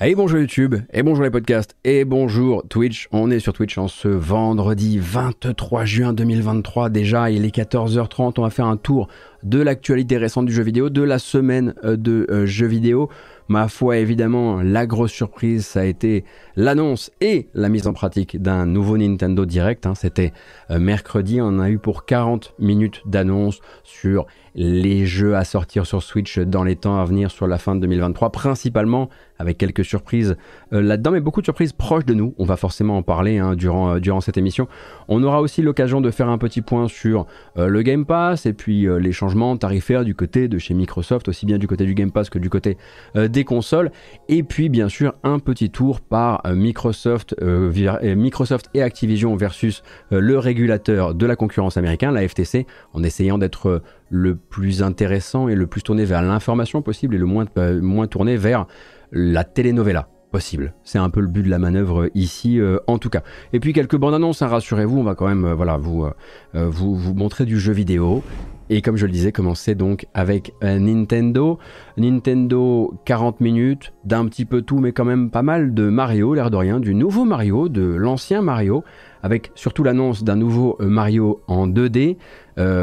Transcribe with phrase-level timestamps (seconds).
[0.00, 3.08] Et bonjour YouTube, et bonjour les podcasts, et bonjour Twitch.
[3.10, 6.88] On est sur Twitch en ce vendredi 23 juin 2023.
[6.88, 8.34] Déjà, il est 14h30.
[8.38, 9.08] On va faire un tour
[9.42, 13.08] de l'actualité récente du jeu vidéo, de la semaine euh, de euh, jeux vidéo.
[13.48, 18.40] Ma foi, évidemment, la grosse surprise, ça a été l'annonce et la mise en pratique
[18.40, 19.84] d'un nouveau Nintendo Direct.
[19.84, 19.94] Hein.
[19.96, 20.32] C'était
[20.70, 26.02] euh, mercredi, on a eu pour 40 minutes d'annonce sur les jeux à sortir sur
[26.02, 30.36] Switch dans les temps à venir sur la fin de 2023, principalement avec quelques surprises
[30.72, 32.34] euh, là-dedans, mais beaucoup de surprises proches de nous.
[32.38, 34.68] On va forcément en parler hein, durant, euh, durant cette émission.
[35.08, 37.26] On aura aussi l'occasion de faire un petit point sur
[37.56, 41.46] euh, le Game Pass et puis les changements tarifaires du côté de chez Microsoft, aussi
[41.46, 42.76] bien du côté du Game Pass que du côté
[43.14, 43.90] des consoles.
[44.28, 51.14] Et puis bien sûr un petit tour par Microsoft, Microsoft et Activision versus le régulateur
[51.14, 55.82] de la concurrence américain, la FTC, en essayant d'être le plus intéressant et le plus
[55.82, 58.66] tourné vers l'information possible et le moins, euh, moins tourné vers
[59.12, 60.74] la telenovela possible.
[60.84, 63.22] C'est un peu le but de la manœuvre ici, euh, en tout cas.
[63.54, 66.06] Et puis quelques bandes annonces, hein, rassurez-vous, on va quand même euh, voilà, vous,
[66.52, 68.22] vous, vous montrer du jeu vidéo.
[68.70, 71.58] Et comme je le disais, commencer donc avec Nintendo.
[71.96, 76.50] Nintendo 40 minutes, d'un petit peu tout, mais quand même pas mal de Mario, l'air
[76.50, 78.84] de rien, du nouveau Mario, de l'ancien Mario,
[79.22, 82.18] avec surtout l'annonce d'un nouveau Mario en 2D,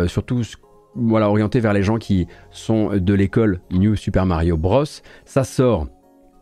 [0.07, 0.41] surtout
[0.95, 4.85] voilà, orienté vers les gens qui sont de l'école New Super Mario Bros.
[5.25, 5.87] Ça sort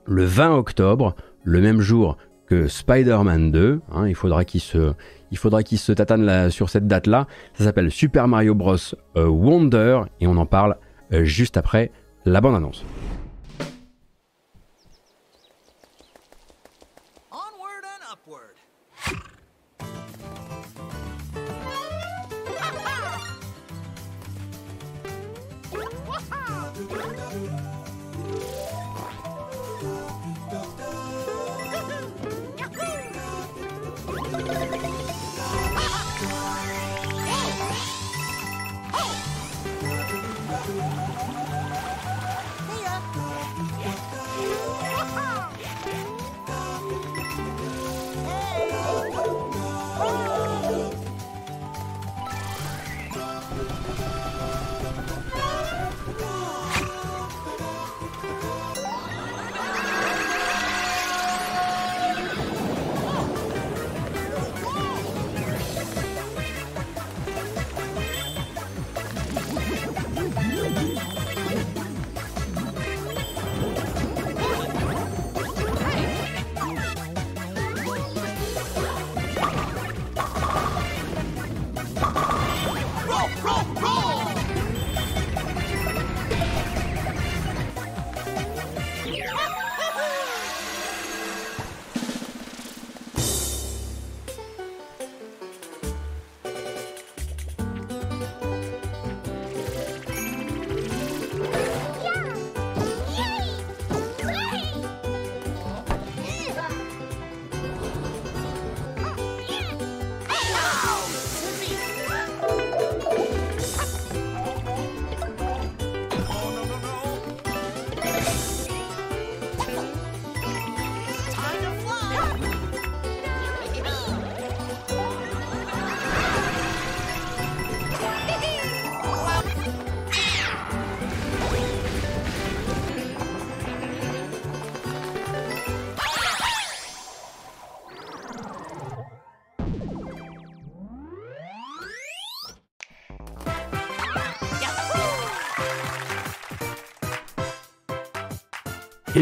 [0.06, 3.82] le 20 octobre, le même jour que Spider-Man 2.
[3.92, 4.94] Hein, il faudra qu'il se,
[5.32, 7.28] il tatane sur cette date-là.
[7.54, 8.76] Ça s'appelle Super Mario Bros.
[9.18, 10.78] Euh, Wonder et on en parle
[11.12, 11.92] euh, juste après
[12.26, 12.86] la bande-annonce.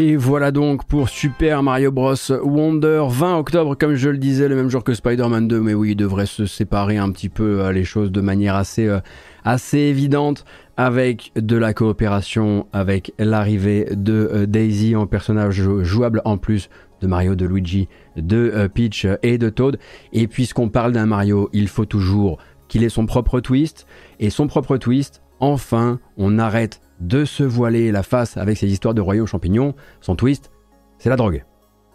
[0.02, 2.16] Et voilà donc pour Super Mario Bros.
[2.42, 5.60] Wonder, 20 octobre, comme je le disais, le même jour que Spider-Man 2.
[5.60, 8.88] Mais oui, il devrait se séparer un petit peu euh, les choses de manière assez,
[8.88, 8.98] euh,
[9.44, 10.44] assez évidente
[10.76, 16.68] avec de la coopération, avec l'arrivée de euh, Daisy en personnage jouable en plus
[17.00, 19.78] de Mario, de Luigi, de Peach et de Toad.
[20.12, 23.86] Et puisqu'on parle d'un Mario, il faut toujours qu'il ait son propre twist.
[24.18, 28.94] Et son propre twist, enfin, on arrête de se voiler la face avec ses histoires
[28.94, 30.50] de royaume champignons, son twist,
[30.98, 31.44] c'est la drogue.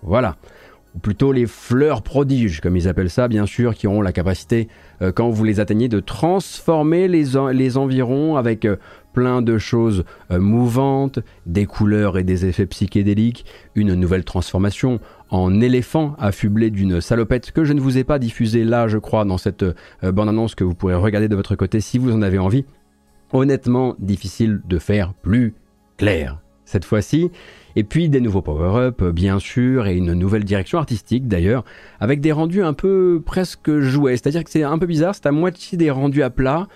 [0.04, 0.36] Voilà.
[0.96, 4.68] Ou plutôt les fleurs prodiges, comme ils appellent ça, bien sûr, qui auront la capacité,
[5.02, 8.76] euh, quand vous les atteignez, de transformer les, les environs avec euh,
[9.14, 13.46] plein de choses euh, mouvantes, des couleurs et des effets psychédéliques,
[13.76, 15.00] une nouvelle transformation
[15.30, 19.26] en éléphant affublé d'une salopette que je ne vous ai pas diffusée là, je crois,
[19.26, 19.66] dans cette
[20.04, 22.66] bande-annonce que vous pourrez regarder de votre côté si vous en avez envie
[23.34, 25.54] honnêtement difficile de faire plus
[25.98, 27.32] clair cette fois-ci.
[27.76, 31.64] Et puis des nouveaux power-up, bien sûr, et une nouvelle direction artistique d'ailleurs,
[32.00, 34.18] avec des rendus un peu presque jouets.
[34.18, 36.68] C'est-à-dire que c'est un peu bizarre, c'est à moitié des rendus à plat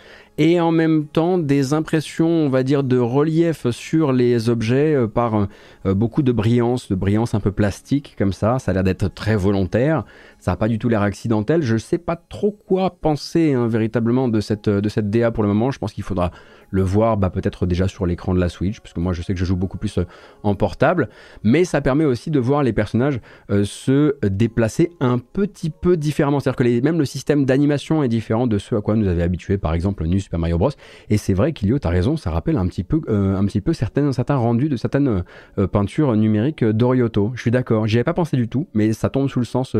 [0.44, 5.06] et en même temps des impressions, on va dire, de relief sur les objets euh,
[5.06, 5.48] par
[5.86, 8.58] euh, beaucoup de brillance, de brillance un peu plastique comme ça.
[8.58, 10.04] Ça a l'air d'être très volontaire.
[10.40, 11.62] Ça n'a pas du tout l'air accidentel.
[11.62, 15.44] Je ne sais pas trop quoi penser hein, véritablement de cette, de cette DA pour
[15.44, 15.70] le moment.
[15.70, 16.32] Je pense qu'il faudra
[16.72, 19.34] le voir bah, peut-être déjà sur l'écran de la Switch, parce que moi je sais
[19.34, 20.06] que je joue beaucoup plus euh,
[20.44, 21.10] en portable,
[21.44, 23.20] mais ça permet aussi de voir les personnages
[23.52, 26.40] euh, se déplacer un petit peu différemment.
[26.40, 29.58] C'est-à-dire que même le système d'animation est différent de ce à quoi nous avait habitué
[29.58, 30.72] par exemple New Super Mario Bros.
[31.10, 33.62] Et c'est vrai qu'Ilio, tu as raison, ça rappelle un petit peu, euh, un petit
[33.62, 35.24] peu certains rendus de certaines
[35.72, 37.32] peintures numériques d'Orioto.
[37.36, 39.76] Je suis d'accord, j'y avais pas pensé du tout, mais ça tombe sous le sens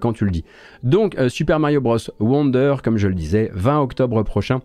[0.00, 0.44] quand tu le dis.
[0.82, 1.98] Donc Super Mario Bros.
[2.20, 4.60] Wonder, comme je le disais, 20 octobre prochain.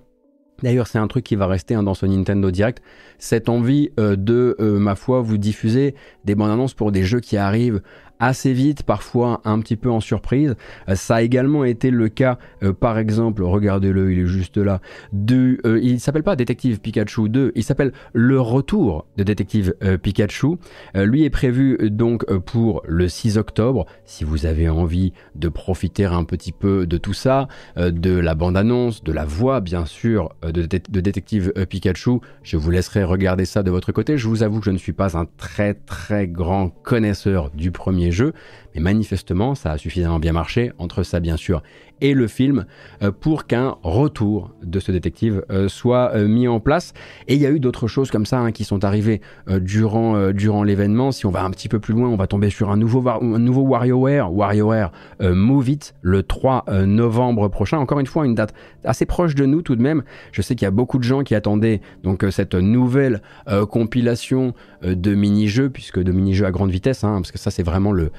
[0.64, 2.82] D'ailleurs, c'est un truc qui va rester hein, dans ce Nintendo Direct,
[3.20, 5.94] cette envie euh, de, euh, ma foi, vous diffuser
[6.24, 7.82] des bandes annonces pour des jeux qui arrivent
[8.24, 10.56] assez vite, parfois un petit peu en surprise.
[10.90, 14.80] Euh, ça a également été le cas, euh, par exemple, regardez-le, il est juste là,
[15.12, 20.58] du, euh, il s'appelle pas Détective Pikachu 2, il s'appelle Le Retour de Détective Pikachu.
[20.96, 23.86] lui est prévu donc pour le 6 octobre.
[24.06, 27.48] Si vous avez envie de profiter un petit peu de tout ça,
[27.78, 33.04] de la bande-annonce, de la voix bien sûr de, de Détective Pikachu, je vous laisserai
[33.04, 34.18] regarder ça de votre côté.
[34.18, 38.13] Je vous avoue que je ne suis pas un très très grand connaisseur du premier
[38.14, 38.32] jeu,
[38.76, 41.62] mais manifestement ça a suffisamment bien marché, entre ça bien sûr
[42.04, 42.66] et le film,
[43.02, 46.94] euh, pour qu'un retour de ce détective euh, soit euh, mis en place.
[47.28, 50.64] Et il y a eu d'autres choses comme ça hein, qui sont arrivées durant, durant
[50.64, 51.12] l'événement.
[51.12, 53.40] Si on va un petit peu plus loin, on va tomber sur un nouveau, un
[53.40, 54.92] nouveau WarioWare, WarioWare
[55.22, 57.78] Move It, le 3 novembre prochain.
[57.78, 58.54] Encore une fois, une date
[58.84, 60.04] assez proche de nous tout de même.
[60.34, 63.22] Je sais qu'il y a beaucoup de gens qui attendaient donc cette nouvelle
[63.70, 67.92] compilation de mini-jeux, puisque de mini-jeux à grande vitesse, hein, parce que ça c'est vraiment
[67.92, 68.12] le,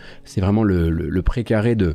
[0.44, 1.94] vraiment le, le, précaré de,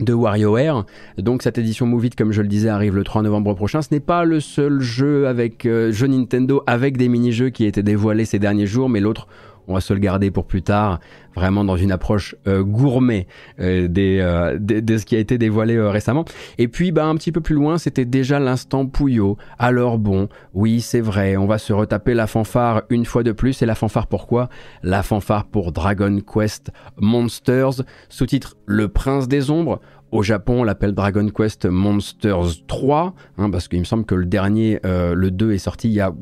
[0.00, 0.86] de WarioWare.
[1.18, 3.82] Donc cette édition Move comme je le disais, arrive le 3 novembre prochain.
[3.82, 7.68] Ce n'est pas le seul jeu avec euh, jeu Nintendo avec des mini-jeux qui a
[7.68, 9.26] été dévoilé ces derniers jours, mais l'autre
[9.68, 11.00] on va se le garder pour plus tard,
[11.34, 13.26] vraiment dans une approche euh, gourmet
[13.60, 16.24] euh, euh, des, de, ce qui a été dévoilé récemment.
[16.58, 19.36] Et puis, bah, un petit peu plus loin, c'était déjà l'instant Pouillot.
[19.58, 23.62] Alors bon, oui, c'est vrai, on va se retaper la fanfare une fois de plus.
[23.62, 24.48] Et la fanfare pourquoi?
[24.82, 29.80] La fanfare pour Dragon Quest Monsters, sous-titre Le Prince des Ombres.
[30.10, 34.26] Au Japon, on l'appelle Dragon Quest Monsters 3, hein, parce qu'il me semble que le
[34.26, 36.12] dernier, le 2, est sorti il y a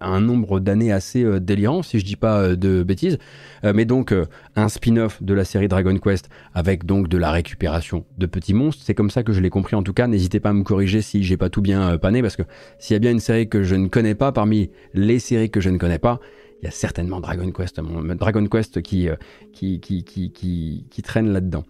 [0.00, 3.18] un nombre d'années assez euh, délirant, si je dis pas euh, de bêtises.
[3.64, 4.14] Euh, mais donc
[4.54, 8.82] un spin-off de la série Dragon Quest avec donc de la récupération de petits monstres.
[8.84, 10.06] C'est comme ça que je l'ai compris en tout cas.
[10.06, 12.42] N'hésitez pas à me corriger si j'ai pas tout bien pané parce que
[12.78, 15.60] s'il y a bien une série que je ne connais pas parmi les séries que
[15.60, 16.20] je ne connais pas,
[16.62, 19.08] il y a certainement Dragon Quest, Dragon Quest qui,
[19.52, 21.64] qui, qui, qui, traîne là-dedans.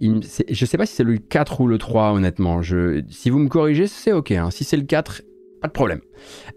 [0.00, 0.20] je ne
[0.66, 2.62] sais pas si c'est le 4 ou le 3, honnêtement.
[2.62, 4.32] Je, si vous me corrigez, c'est ok.
[4.32, 4.50] Hein.
[4.50, 5.22] Si c'est le 4,
[5.60, 6.00] pas de problème.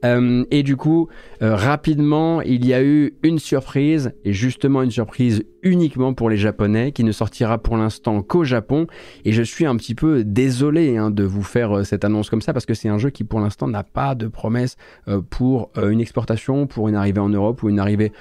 [0.06, 1.08] Euh, et du coup,
[1.42, 6.38] euh, rapidement, il y a eu une surprise, et justement une surprise uniquement pour les
[6.38, 8.88] Japonais, qui ne sortira pour l'instant qu'au Japon.
[9.25, 12.42] Et je suis un petit peu désolé hein, de vous faire euh, cette annonce comme
[12.42, 14.75] ça, parce que c'est un jeu qui pour l'instant n'a pas de promesse
[15.30, 18.12] pour une exportation, pour une arrivée en Europe ou une arrivée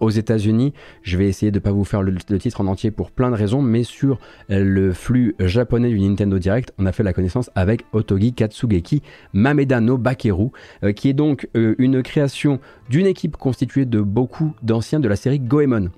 [0.00, 0.72] aux États-Unis.
[1.02, 3.36] Je vais essayer de ne pas vous faire le, titre en entier pour plein de
[3.36, 7.84] raisons, mais sur le flux japonais du Nintendo Direct, on a fait la connaissance avec
[7.92, 9.02] Otogi Katsugeki
[9.32, 10.50] Mameda no Bakeru,
[10.92, 15.40] qui est donc euh, une création d'une équipe constituée de beaucoup d'anciens de la série
[15.40, 15.90] Goemon.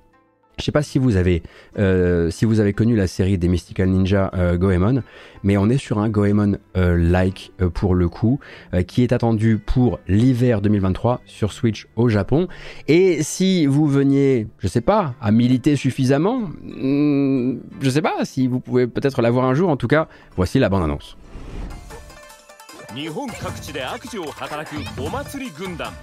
[0.57, 1.41] Je ne sais pas si vous avez
[1.79, 5.01] euh, si vous avez connu la série des Mystical Ninja euh, Goemon,
[5.43, 8.39] mais on est sur un Goemon like pour le coup,
[8.85, 12.47] qui est attendu pour l'hiver 2023 sur Switch au Japon.
[12.87, 18.47] Et si vous veniez, je sais pas, à militer suffisamment, hmm, je sais pas si
[18.47, 19.69] vous pouvez peut-être l'avoir un jour.
[19.69, 21.17] En tout cas, voici la bande annonce.
[22.93, 25.93] 日本各地で悪事を働くお祭り軍団。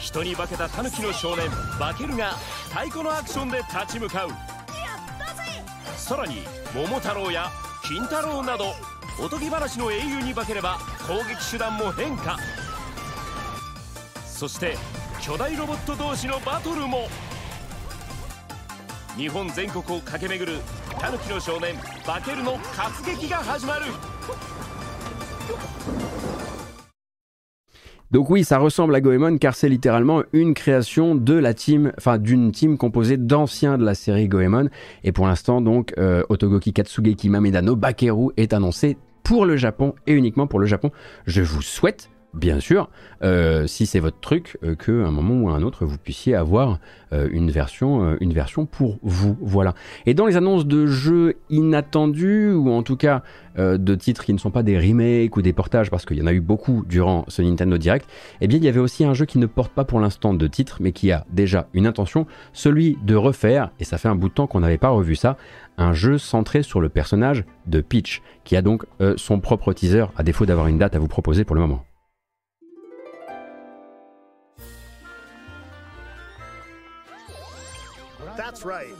[0.00, 2.32] 人に化けたタヌキの少年バケルが
[2.70, 4.30] 太鼓のアクションで立ち向かう。
[5.96, 6.42] さらに
[6.74, 7.50] 桃太郎や
[7.84, 8.74] 金太郎など
[9.24, 12.36] おとぎ話の英雄に化ければ攻撃手段も変化。
[14.26, 14.76] そして
[15.20, 17.08] 巨大ロボット同士のバトルも。
[19.16, 20.60] 日本全国を駆け巡る
[20.98, 23.84] タヌキの少年バケルの活劇が始まる。
[28.12, 32.52] Donc oui, ça ressemble à Goemon car c'est littéralement une création de la team, enfin d'une
[32.52, 34.68] team composée d'anciens de la série Goemon.
[35.02, 39.94] Et pour l'instant, donc, euh, Otogoki Katsugeki Mameda no Bakeru est annoncé pour le Japon
[40.06, 40.90] et uniquement pour le Japon.
[41.26, 42.88] Je vous souhaite bien sûr,
[43.22, 46.34] euh, si c'est votre truc, euh, qu'à un moment ou à un autre, vous puissiez
[46.34, 46.78] avoir
[47.12, 49.36] euh, une, version, une version pour vous.
[49.40, 49.74] Voilà.
[50.06, 53.22] Et dans les annonces de jeux inattendus, ou en tout cas
[53.58, 56.26] de titres qui ne sont pas des remakes ou des portages, parce qu'il y en
[56.26, 58.08] a eu beaucoup durant ce Nintendo Direct,
[58.40, 60.46] eh bien il y avait aussi un jeu qui ne porte pas pour l'instant de
[60.46, 64.30] titre, mais qui a déjà une intention, celui de refaire, et ça fait un bout
[64.30, 65.36] de temps qu'on n'avait pas revu ça,
[65.76, 68.84] un jeu centré sur le personnage de Peach, qui a donc
[69.16, 71.84] son propre teaser, à défaut d'avoir une date à vous proposer pour le moment.
[78.52, 78.94] That's right.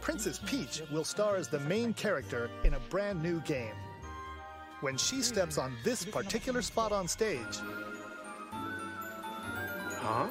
[0.00, 3.74] Princess Peach will star as the main character in a brand new game.
[4.82, 7.58] When she steps on this particular spot on stage.
[10.00, 10.28] Huh?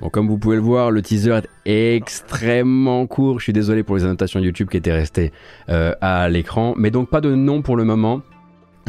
[0.00, 3.38] Bon, comme vous pouvez le voir, le teaser est extrêmement court.
[3.38, 5.30] Je suis désolé pour les annotations YouTube qui étaient restées
[5.68, 6.72] euh, à l'écran.
[6.78, 8.22] Mais donc pas de nom pour le moment.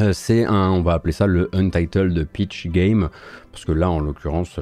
[0.00, 3.10] Euh, c'est un, on va appeler ça le Untitled Peach Game.
[3.52, 4.58] Parce que là, en l'occurrence,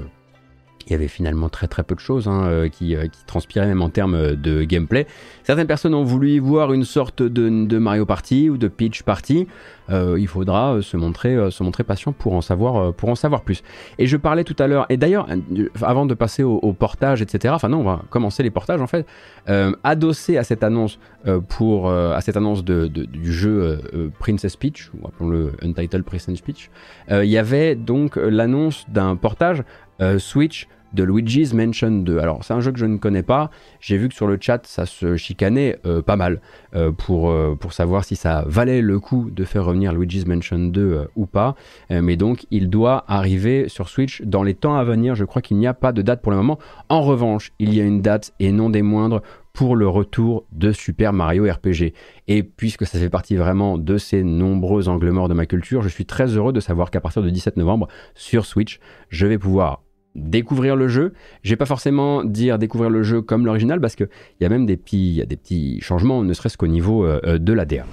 [0.86, 3.66] il y avait finalement très très peu de choses hein, euh, qui, euh, qui, transpiraient
[3.66, 5.06] même en termes de gameplay.
[5.42, 9.48] Certaines personnes ont voulu y voir une sorte de, Mario Party ou de Peach Party.
[9.90, 11.36] Euh, il faudra se montrer,
[11.84, 13.62] patient pour en, savoir, plus.
[13.98, 15.28] Et je parlais tout à l'heure, et d'ailleurs,
[15.82, 19.06] avant de passer au, portage, etc., enfin non, on va commencer les portages en fait,
[19.84, 20.98] adossé à cette annonce,
[21.48, 26.70] pour, à cette annonce du jeu Princess Peach, ou appelons-le Untitled Princess Peach,
[27.08, 29.62] il y avait donc l'annonce d'un portage
[30.18, 32.18] Switch de Luigi's Mansion 2.
[32.18, 33.50] Alors c'est un jeu que je ne connais pas,
[33.80, 36.40] j'ai vu que sur le chat ça se chicanait euh, pas mal
[36.74, 40.58] euh, pour, euh, pour savoir si ça valait le coup de faire revenir Luigi's Mansion
[40.58, 41.54] 2 ou pas,
[41.90, 45.56] mais donc il doit arriver sur Switch dans les temps à venir, je crois qu'il
[45.56, 46.58] n'y a pas de date pour le moment.
[46.88, 49.22] En revanche, il y a une date et non des moindres
[49.56, 51.94] pour le retour de Super Mario RPG.
[52.28, 55.88] Et puisque ça fait partie vraiment de ces nombreux angles morts de ma culture, je
[55.88, 59.82] suis très heureux de savoir qu'à partir du 17 novembre, sur Switch, je vais pouvoir
[60.16, 61.12] découvrir le jeu.
[61.42, 64.08] Je vais pas forcément dire découvrir le jeu comme l'original parce qu'il
[64.40, 67.84] y a même des petits, petits changements, ne serait-ce qu'au niveau euh, euh, de l'ADA.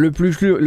[0.00, 0.10] Le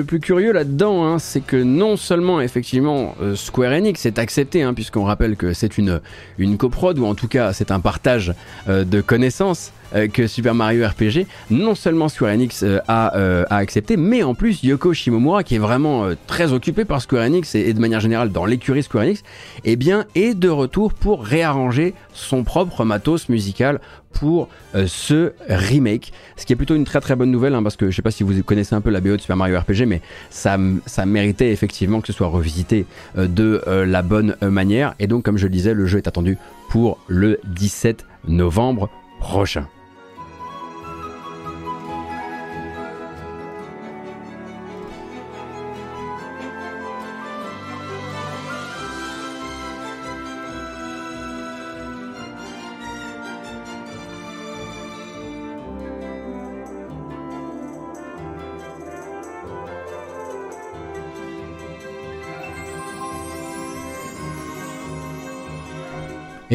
[0.04, 4.74] plus, curieux là-dedans, hein, c'est que non seulement effectivement euh, Square Enix est accepté, hein,
[4.74, 6.02] puisqu'on rappelle que c'est une,
[6.38, 8.34] une coprode, ou en tout cas c'est un partage
[8.68, 9.72] euh, de connaissances
[10.14, 14.94] que Super Mario RPG, non seulement Square Enix a, a, accepté, mais en plus Yoko
[14.94, 18.84] Shimomura, qui est vraiment très occupé par Square Enix et, de manière générale dans l'écurie
[18.84, 19.24] Square Enix,
[19.66, 19.78] eh
[20.16, 23.80] est de retour pour réarranger son propre matos musical
[24.14, 26.14] pour euh, ce remake.
[26.38, 28.12] Ce qui est plutôt une très très bonne nouvelle, hein, parce que je sais pas
[28.12, 30.58] si vous connaissez un peu la BO de Super Mario RPG, mais ça,
[31.06, 32.86] méritait effectivement que ce soit revisité
[33.18, 34.94] euh, de euh, la bonne manière.
[35.00, 36.38] Et donc, comme je le disais, le jeu est attendu
[36.70, 39.68] pour le 17 novembre prochain.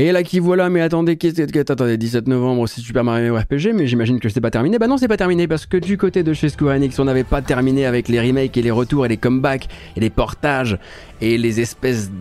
[0.00, 1.18] Et là qui voilà, mais attendez,
[1.68, 4.78] attendez, 17 novembre, c'est Super Mario RPG, mais j'imagine que c'est pas terminé.
[4.78, 7.24] Bah non, c'est pas terminé parce que du côté de chez Square Enix, on n'avait
[7.24, 10.78] pas terminé avec les remakes et les retours et les comebacks et les portages
[11.20, 12.12] et les espèces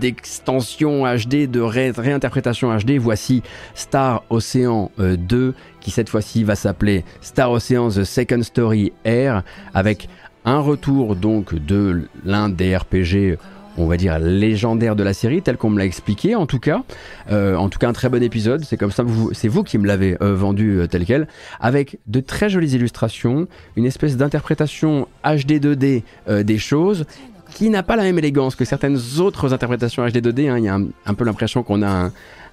[0.00, 2.98] d'extensions HD, de réinterprétation HD.
[2.98, 3.44] Voici
[3.76, 9.44] Star Ocean 2 euh, qui cette fois-ci va s'appeler Star Ocean The Second Story Air
[9.72, 10.08] avec
[10.44, 13.38] un retour donc de l'un des RPG
[13.80, 16.82] on va dire, légendaire de la série, tel qu'on me l'a expliqué en tout cas.
[17.30, 19.86] Euh, en tout cas, un très bon épisode, c'est comme ça, c'est vous qui me
[19.86, 21.28] l'avez euh, vendu euh, tel quel,
[21.60, 26.02] avec de très jolies illustrations, une espèce d'interprétation HD 2D
[26.44, 27.06] des choses,
[27.54, 30.48] qui n'a pas la même élégance que certaines autres interprétations HD 2D.
[30.48, 30.58] Hein.
[30.58, 32.10] Il y a un, peu l'impression qu'on a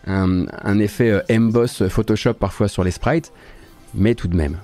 [0.08, 3.32] un, effet euh, emboss Photoshop parfois sur les sprites,
[3.94, 4.58] mais tout de même.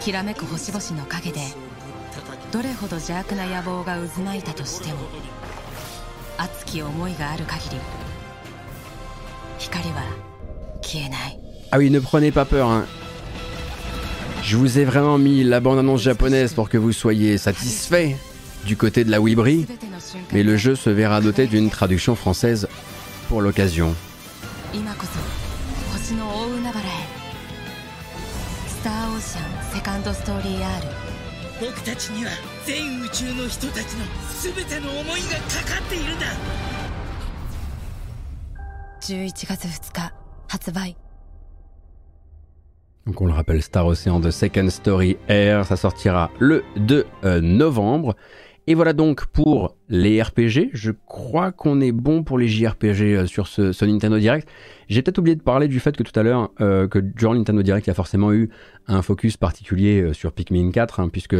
[0.00, 1.40] きらめく星々の陰で
[2.52, 4.98] どれほど邪悪な野望が渦巻いたとしても
[6.38, 7.76] 熱き思いがある限り
[9.58, 10.02] 光は
[10.82, 11.40] 消えない
[11.72, 12.68] Ah oui, ne prenez pas peur.
[12.68, 12.86] Hein.
[14.42, 18.16] Je vous ai vraiment mis la bande-annonce japonaise pour que vous soyez satisfait
[18.64, 19.66] du côté de la Wibri,
[20.32, 22.68] mais le jeu se verra doté d'une traduction française
[23.28, 23.94] pour l'occasion.
[43.06, 47.40] Donc on le rappelle, Star Ocean de Second Story Air, ça sortira le 2 euh,
[47.40, 48.14] novembre.
[48.66, 50.70] Et voilà donc pour les RPG.
[50.72, 54.48] Je crois qu'on est bon pour les JRPG euh, sur ce, Nintendo Direct.
[54.88, 57.62] J'ai peut-être oublié de parler du fait que tout à l'heure, euh, que durant Nintendo
[57.62, 58.50] Direct, il y a forcément eu
[58.88, 61.36] un focus particulier euh, sur Pikmin 4, hein, puisque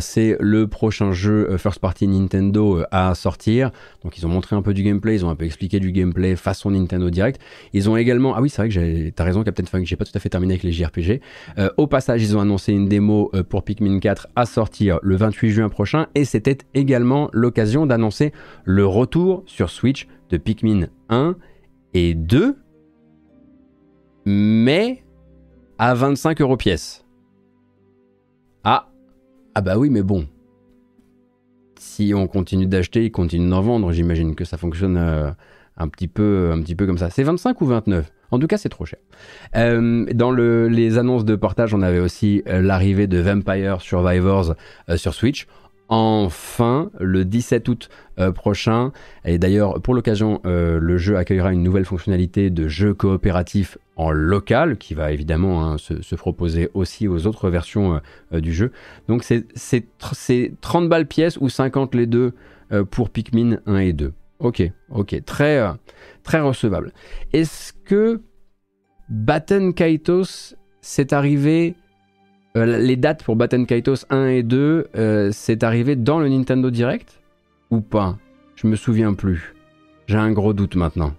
[0.00, 3.70] c'est le prochain jeu first party Nintendo à sortir.
[4.02, 6.36] Donc ils ont montré un peu du gameplay, ils ont un peu expliqué du gameplay
[6.36, 7.40] façon Nintendo Direct.
[7.72, 10.12] Ils ont également, ah oui c'est vrai que t'as raison Captain Funk, j'ai pas tout
[10.14, 11.20] à fait terminé avec les JRPG.
[11.76, 15.68] au passage, ils ont annoncé une démo pour Pikmin 4 à sortir le 28 juin
[15.68, 18.32] prochain, et c'était également l'occasion d'annoncer
[18.64, 21.36] le retour sur Switch de Pikmin 1
[21.94, 22.56] et 2
[24.26, 25.04] mais
[25.78, 27.04] à 25 euros pièce.
[28.64, 28.88] Ah,
[29.54, 30.26] ah bah oui, mais bon.
[31.78, 33.92] Si on continue d'acheter, ils continuent d'en vendre.
[33.92, 35.30] J'imagine que ça fonctionne euh,
[35.76, 37.10] un, petit peu, comme ça.
[37.10, 38.98] C'est 25 ou 29 En tout cas, c'est trop cher.
[39.54, 44.56] Euh, dans les annonces de portage, on avait aussi euh, l'arrivée de Vampire Survivors
[44.96, 45.46] sur Switch
[45.88, 48.92] enfin le 17 août euh, prochain.
[49.24, 54.10] Et d'ailleurs, pour l'occasion, euh, le jeu accueillera une nouvelle fonctionnalité de jeu coopératif en
[54.10, 58.00] local, qui va évidemment hein, se, proposer aussi aux autres versions
[58.32, 58.72] euh, du jeu.
[59.08, 59.86] Donc c'est
[60.60, 62.32] 30 balles pièce ou 50 les deux
[62.90, 64.12] pour Pikmin 1 et 2.
[64.40, 65.62] Ok, ok, très,
[66.24, 66.92] très recevable.
[67.32, 68.20] Est-ce que
[69.08, 71.76] Batten Kaitos s'est arrivé
[72.56, 76.70] euh, les dates pour Batten Kaitos 1 et 2, euh, c'est arrivé dans le Nintendo
[76.70, 77.20] Direct
[77.70, 78.16] Ou pas?
[78.54, 79.54] Je me souviens plus.
[80.06, 81.12] J'ai un gros doute maintenant.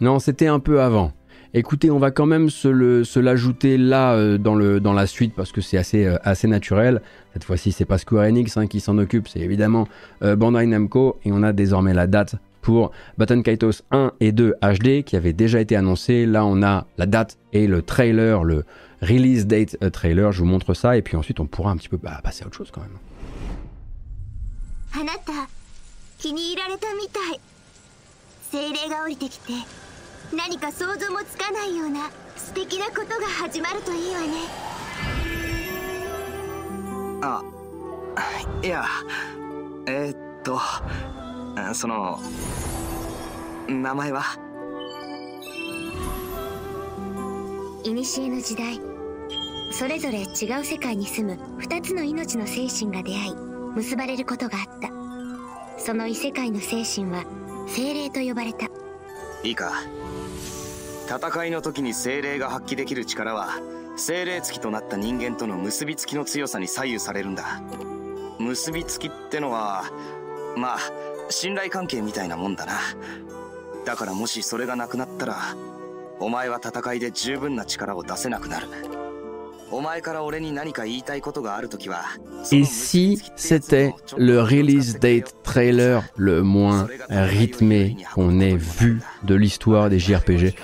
[0.00, 1.12] Non, c'était un peu avant.
[1.52, 4.54] Écoutez, on va quand même se l'ajouter là euh, dans,
[4.94, 7.02] la suite parce que c'est assez, assez naturel.
[7.34, 9.86] Cette fois-ci, c'est pas Square Enix hein, qui s'en occupe, c'est évidemment
[10.22, 15.02] Bandai Namco et on a désormais la date pour Baton Kaitos 1 et 2 HD
[15.04, 16.24] qui avait déjà été annoncé.
[16.24, 18.64] Là, on a la date et le trailer, le
[19.02, 20.32] release date euh, trailer.
[20.32, 22.46] Je vous montre ça et puis ensuite on pourra un petit peu bah, passer à
[22.46, 22.98] autre chose quand même.
[41.74, 42.18] その
[43.68, 44.22] 名前は？
[47.84, 47.94] 古
[48.28, 48.80] の時代
[49.70, 53.34] それぞれ違う世界に住む2つの命の精神が出会い
[53.74, 54.90] 結ばれることがあった。
[55.78, 57.24] その異世界の精神は
[57.66, 58.66] 精霊と呼ばれた。
[59.42, 59.72] いいか。
[61.06, 63.58] 戦いの時に精霊が発揮できる力は
[63.96, 67.60] 精霊付きとなった人間との結びつきの強さに左右されるんだ。
[68.38, 69.84] 結びつきってのは
[70.56, 70.78] まあ
[71.32, 72.74] 信頼関係みたいなもんだな
[73.84, 75.36] だからもしそれがなくなったら
[76.20, 78.68] お前は戦いで十分な力を出せなくなる
[82.52, 89.88] Et si c'était le release date trailer le moins rythmé qu'on ait vu de l'histoire
[89.88, 90.54] des JRPG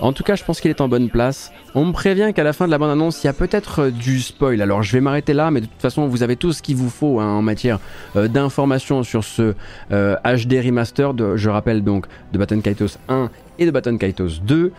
[0.00, 1.52] En tout cas, je pense qu'il est en bonne place.
[1.78, 4.18] On me prévient qu'à la fin de la bande-annonce, il y a peut-être euh, du
[4.18, 4.60] spoil.
[4.60, 6.90] Alors je vais m'arrêter là, mais de toute façon, vous avez tout ce qu'il vous
[6.90, 7.78] faut hein, en matière
[8.16, 10.16] euh, d'informations sur ce HD euh,
[10.64, 11.12] remaster.
[11.36, 14.72] Je rappelle donc de Baton Kaitos 1 et de Baton Kaitos 2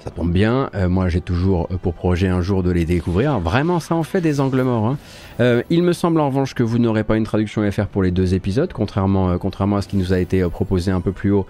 [0.00, 3.38] ça tombe bien, moi j'ai toujours pour projet un jour de les découvrir.
[3.38, 4.96] Vraiment, ça en fait des angles morts.
[5.38, 5.62] Hein.
[5.68, 8.32] Il me semble en revanche que vous n'aurez pas une traduction FR pour les deux
[8.32, 11.44] épisodes, contrairement, contrairement à ce qui nous a été proposé un peu plus haut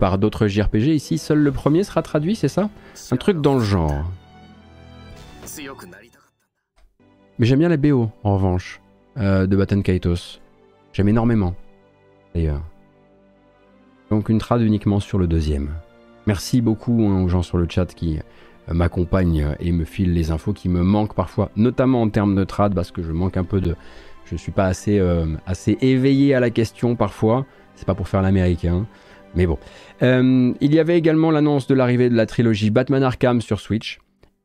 [0.00, 0.88] par d'autres JRPG.
[0.88, 2.70] Ici, seul le premier sera traduit, c'est ça?
[3.12, 4.04] Un truc dans le genre.
[7.38, 8.80] Mais j'aime bien la BO, en revanche,
[9.18, 10.40] euh, de Batten Kaitos.
[10.92, 11.54] J'aime énormément,
[12.34, 12.62] d'ailleurs.
[14.10, 15.70] Donc une trad uniquement sur le deuxième.
[16.26, 20.30] Merci beaucoup hein, aux gens sur le chat qui euh, m'accompagnent et me filent les
[20.30, 23.44] infos qui me manquent parfois, notamment en termes de trad, parce que je manque un
[23.44, 23.76] peu de...
[24.24, 27.44] Je suis pas assez, euh, assez éveillé à la question parfois.
[27.74, 28.86] C'est pas pour faire l'américain.
[29.34, 29.58] Mais bon.
[30.00, 33.98] Il y avait également l'annonce de l'arrivée de la trilogie Batman Arkham sur Switch.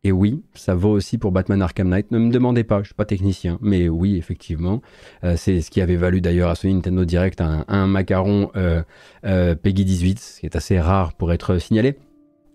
[0.08, 2.12] Et oui, ça vaut aussi pour Batman Arkham Knight.
[2.12, 4.82] Ne me demandez pas, je suis pas technicien, mais oui, effectivement,
[5.26, 9.84] euh, c'est ce qui avait valu d'ailleurs à ce Nintendo Direct un, macaron euh, Peggy
[9.84, 11.98] 18, ce qui est assez rare pour être signalé.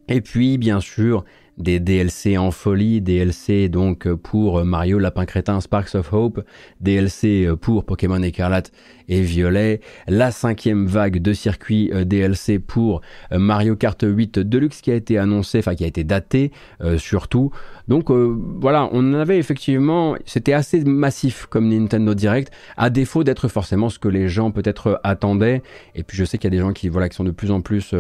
[0.09, 1.27] Et puis, bien sûr,
[1.59, 6.43] des DLC en folie, DLC donc pour Mario Lapin Crétin Sparks of Hope,
[6.81, 8.73] DLC pour Pokémon Écarlate
[9.09, 13.01] et Violet, la cinquième vague de circuits euh, DLC pour
[13.33, 16.99] euh, Mario Kart 8 Deluxe qui a été annoncé, enfin qui a été daté euh,
[16.99, 17.51] surtout.
[17.89, 23.89] Donc voilà, on avait effectivement, c'était assez massif comme Nintendo Direct, à défaut d'être forcément
[23.89, 25.63] ce que les gens peut-être attendaient.
[25.97, 27.51] Et puis je sais qu'il y a des gens qui voilà qui sont de plus
[27.51, 27.95] en plus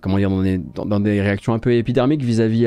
[0.00, 2.66] comment dire, dans des, dans, des, réactions un peu épidermiques vis-à-vis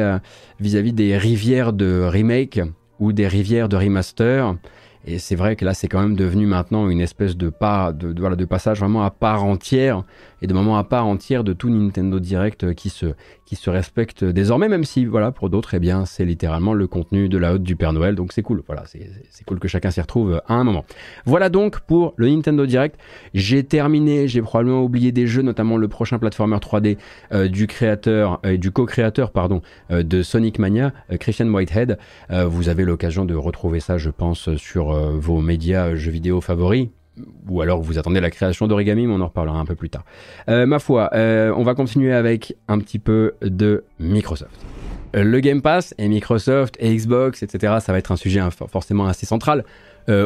[0.62, 2.62] vis-à-vis des rivières de remake
[3.00, 4.56] ou des rivières de remaster.
[5.08, 8.20] Et c'est vrai que là, c'est quand même devenu maintenant une espèce de, pas, de,
[8.20, 10.04] voilà, de passage vraiment à part entière
[10.46, 13.08] et de moment à part entière de tout Nintendo Direct qui se,
[13.46, 17.30] qui se respecte désormais, même si, voilà, pour d'autres, eh bien, c'est littéralement le contenu
[17.30, 18.14] de la haute du Père Noël.
[18.14, 18.62] Donc c'est cool.
[18.68, 20.86] Voilà, c'est cool que chacun s'y retrouve à un moment.
[21.26, 22.96] Voilà donc pour le Nintendo Direct.
[23.34, 26.98] J'ai terminé, j'ai probablement oublié des jeux, notamment le prochain platformer 3D
[27.34, 31.98] euh, du créateur, euh, du co-créateur, pardon, euh, de Sonic Mania, Christian Whitehead.
[32.30, 36.90] vous avez l'occasion de retrouver ça, je pense, sur vos médias jeux vidéo favoris
[37.48, 40.06] ou alors vous attendez la création d'Origami, mais on en reparlera un peu plus tard.
[40.50, 44.66] Euh, ma foi, euh, on va continuer avec un petit peu de Microsoft.
[45.16, 49.06] Euh, le Game Pass et Microsoft et Xbox, etc., ça va être un sujet forcément
[49.06, 49.64] assez central.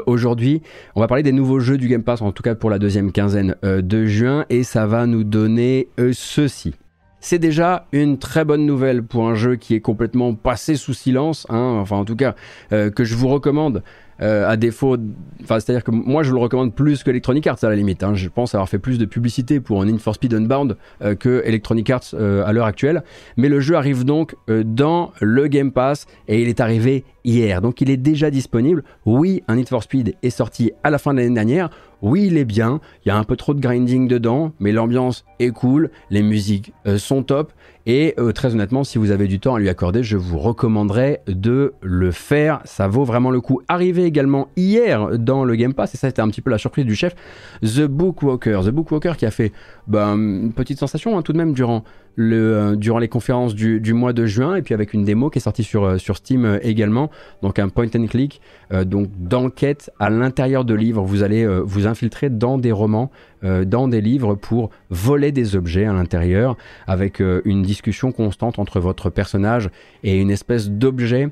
[0.08, 0.62] Aujourd'hui,
[0.96, 3.14] on va parler des nouveaux jeux du Game Pass, en tout cas pour la deuxième
[3.14, 6.76] quinzaine de juin, et ça va nous donner ceci.
[7.22, 11.48] C'est déjà une très bonne nouvelle pour un jeu qui est complètement passé sous silence,
[11.48, 12.36] hein, enfin en tout cas
[12.72, 14.98] que je vous recommande euh, à défaut,
[15.42, 18.04] enfin c'est-à-dire que moi je le recommande plus que Electronic Arts à la limite.
[18.04, 18.16] Hein.
[18.16, 21.42] Je pense avoir fait plus de publicité pour un In for Speed Unbound euh, que
[21.46, 23.04] Electronic Arts euh, à l'heure actuelle.
[23.38, 27.82] Mais le jeu arrive donc dans le Game Pass et il est arrivé hier, donc
[27.82, 28.84] il est déjà disponible.
[29.06, 31.70] Oui, un Need for Speed est sorti à la fin de l'année dernière.
[32.02, 32.80] Oui, il est bien.
[33.06, 36.72] Il y a un peu trop de grinding dedans, mais l'ambiance est cool, les musiques
[36.98, 37.52] sont top
[37.92, 41.24] et euh, très honnêtement, si vous avez du temps à lui accorder, je vous recommanderais
[41.26, 42.62] de le faire.
[42.64, 43.62] Ça vaut vraiment le coup.
[43.68, 46.86] Arrivé également hier dans le Game Pass, et ça c'était un petit peu la surprise
[46.86, 47.16] du chef,
[47.64, 48.62] The Bookwalker.
[48.64, 49.54] The Bookwalker qui a fait
[49.88, 51.84] ben, une petite sensation hein, tout de même durant
[52.20, 55.42] euh, durant les conférences du, mois de juin et puis avec une démo qui est
[55.42, 57.10] sortie sur, euh, sur Steam euh, également.
[57.42, 58.42] Donc un point and click,
[58.86, 61.02] donc d'enquête à l'intérieur de livres.
[61.04, 63.10] Vous allez vous infiltrer dans des romans,
[63.42, 66.56] dans des livres pour voler des objets à l'intérieur
[66.86, 69.70] avec une discussion constante entre votre personnage
[70.04, 71.30] et une espèce d'objet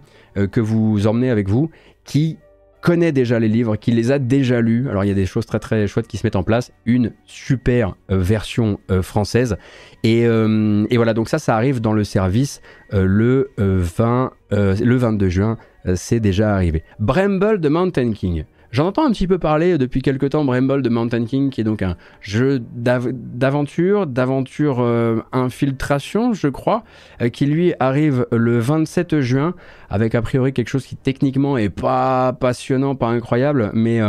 [0.52, 1.70] que vous emmenez avec vous
[2.06, 2.38] qui
[2.82, 4.90] connaît déjà les livres, qui les a déjà lus.
[4.90, 6.72] Alors il y a des choses très très chouettes qui se mettent en place.
[6.86, 9.58] Une super euh, version euh, française.
[10.04, 12.62] Et, euh, et, voilà, donc ça, ça arrive dans le service
[12.94, 15.58] le, 20, le 22 juin.
[15.96, 16.84] c'est déjà arrivé.
[17.00, 18.46] Bramble de Mountain King.
[18.72, 21.64] J'en entends un petit peu parler depuis quelques temps, Bramble de Mountain King, qui est
[21.64, 26.84] donc un jeu d'aventure, d'aventure euh, infiltration, je crois,
[27.22, 29.54] euh, qui lui arrive le 27 juin,
[29.90, 34.02] avec a priori quelque chose qui techniquement est pas passionnant, pas incroyable, mais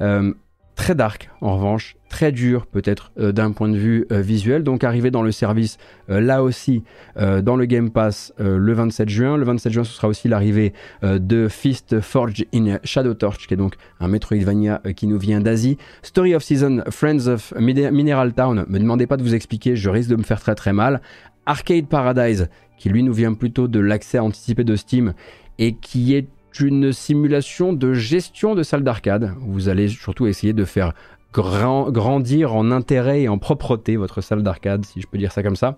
[0.00, 0.32] euh,
[0.76, 4.62] très dark en revanche, très dur peut-être euh, d'un point de vue euh, visuel.
[4.62, 5.78] Donc arrivé dans le service
[6.10, 6.84] euh, là aussi
[7.16, 9.36] dans le Game Pass le 27 juin.
[9.38, 13.56] Le 27 juin ce sera aussi l'arrivée de Fist Forge in Shadow Torch qui est
[13.56, 15.78] donc un Metroidvania qui nous vient d'Asie.
[16.02, 18.66] Story of Season Friends of Mineral Town.
[18.68, 21.00] Me demandez pas de vous expliquer, je risque de me faire très très mal.
[21.46, 25.14] Arcade Paradise qui lui nous vient plutôt de l'accès anticipé de Steam
[25.58, 26.28] et qui est
[26.60, 29.32] une simulation de gestion de salle d'arcade.
[29.40, 30.92] Vous allez surtout essayer de faire
[31.32, 35.56] grandir en intérêt et en propreté votre salle d'arcade, si je peux dire ça comme
[35.56, 35.76] ça.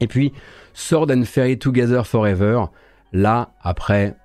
[0.00, 0.32] Et puis,
[0.74, 2.64] Sword and Fairy Together Forever.
[3.12, 4.16] Là, après,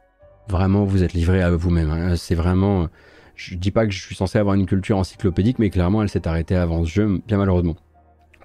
[0.49, 1.89] vraiment, vous êtes livré à vous-même.
[1.89, 2.15] Hein.
[2.15, 2.87] C'est vraiment.
[3.35, 6.27] Je dis pas que je suis censé avoir une culture encyclopédique, mais clairement, elle s'est
[6.27, 7.75] arrêtée avant ce jeu, bien malheureusement.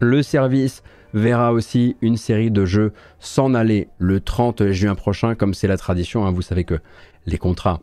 [0.01, 0.83] Le service
[1.15, 5.77] verra aussi une série de jeux s'en aller le 30 juin prochain, comme c'est la
[5.77, 6.27] tradition.
[6.27, 6.31] Hein.
[6.31, 6.79] Vous savez que
[7.27, 7.81] les contrats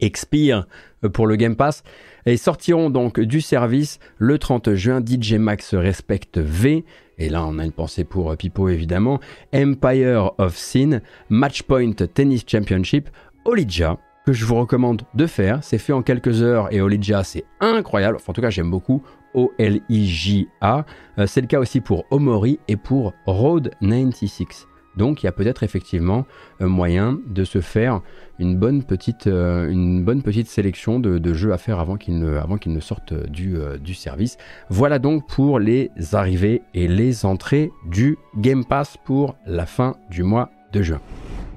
[0.00, 0.66] expirent
[1.12, 1.82] pour le Game Pass
[2.26, 6.84] et sortiront donc du service le 30 juin DJ Max Respect V.
[7.18, 9.20] Et là, on a une pensée pour Pipo évidemment.
[9.54, 13.08] Empire of Sin, Matchpoint Tennis Championship,
[13.44, 15.62] Olija, que je vous recommande de faire.
[15.62, 18.18] C'est fait en quelques heures et Olija, c'est incroyable.
[18.26, 19.02] En tout cas, j'aime beaucoup.
[19.34, 20.86] O-L-I-J-A.
[21.18, 24.66] Euh, c'est le cas aussi pour Omori et pour Road 96.
[24.96, 26.26] Donc il y a peut-être effectivement
[26.60, 28.00] un moyen de se faire
[28.38, 32.36] une bonne petite, euh, une bonne petite sélection de, jeux à faire avant qu'ils ne,
[32.36, 34.36] avant ne sortent du, euh, du service.
[34.70, 40.22] Voilà donc pour les arrivées et les entrées du Game Pass pour la fin du
[40.22, 41.00] mois de juin.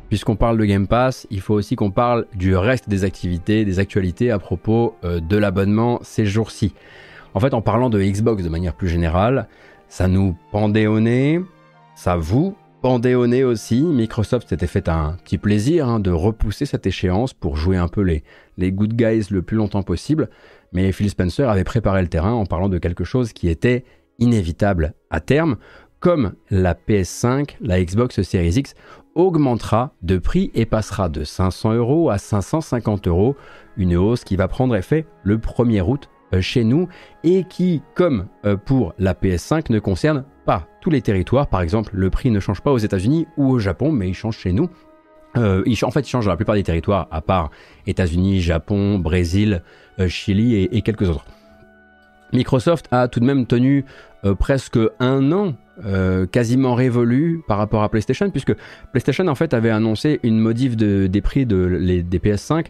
[0.09, 3.79] Puisqu'on parle de Game Pass, il faut aussi qu'on parle du reste des activités, des
[3.79, 6.73] actualités à propos euh, de l'abonnement ces jours-ci.
[7.33, 9.47] En fait, en parlant de Xbox de manière plus générale,
[9.89, 11.41] ça nous pendait au nez,
[11.95, 12.55] ça vous
[12.87, 13.83] pendait au aussi.
[13.83, 17.99] Microsoft s'était fait un petit plaisir hein, de repousser cette échéance pour jouer un peu
[17.99, 18.23] les,
[18.55, 20.29] les good guys le plus longtemps possible.
[20.71, 23.83] Mais Phil Spencer avait préparé le terrain en parlant de quelque chose qui était
[24.19, 25.57] inévitable à terme,
[25.99, 28.73] comme la PS5, la Xbox Series X
[29.15, 33.35] augmentera de prix et passera de 500 euros à 550 euros,
[33.75, 36.07] une hausse qui va prendre effet le 1er août
[36.41, 36.87] chez nous
[37.23, 41.47] et qui, comme euh, pour la PS5, ne concerne pas tous les territoires.
[41.47, 44.37] Par exemple, le prix ne change pas aux États-Unis ou au Japon, mais il change
[44.37, 44.69] chez nous.
[45.35, 47.51] Euh, en fait, il change dans la plupart des territoires, à part
[47.85, 49.61] États-Unis, Japon, Brésil,
[50.07, 51.25] Chili et, quelques autres.
[52.33, 53.85] Microsoft a tout de même tenu
[54.37, 55.55] presque un an
[56.31, 58.53] quasiment révolu par rapport à PlayStation, puisque
[58.91, 62.67] PlayStation en fait avait annoncé une modif des prix de, les, des PS5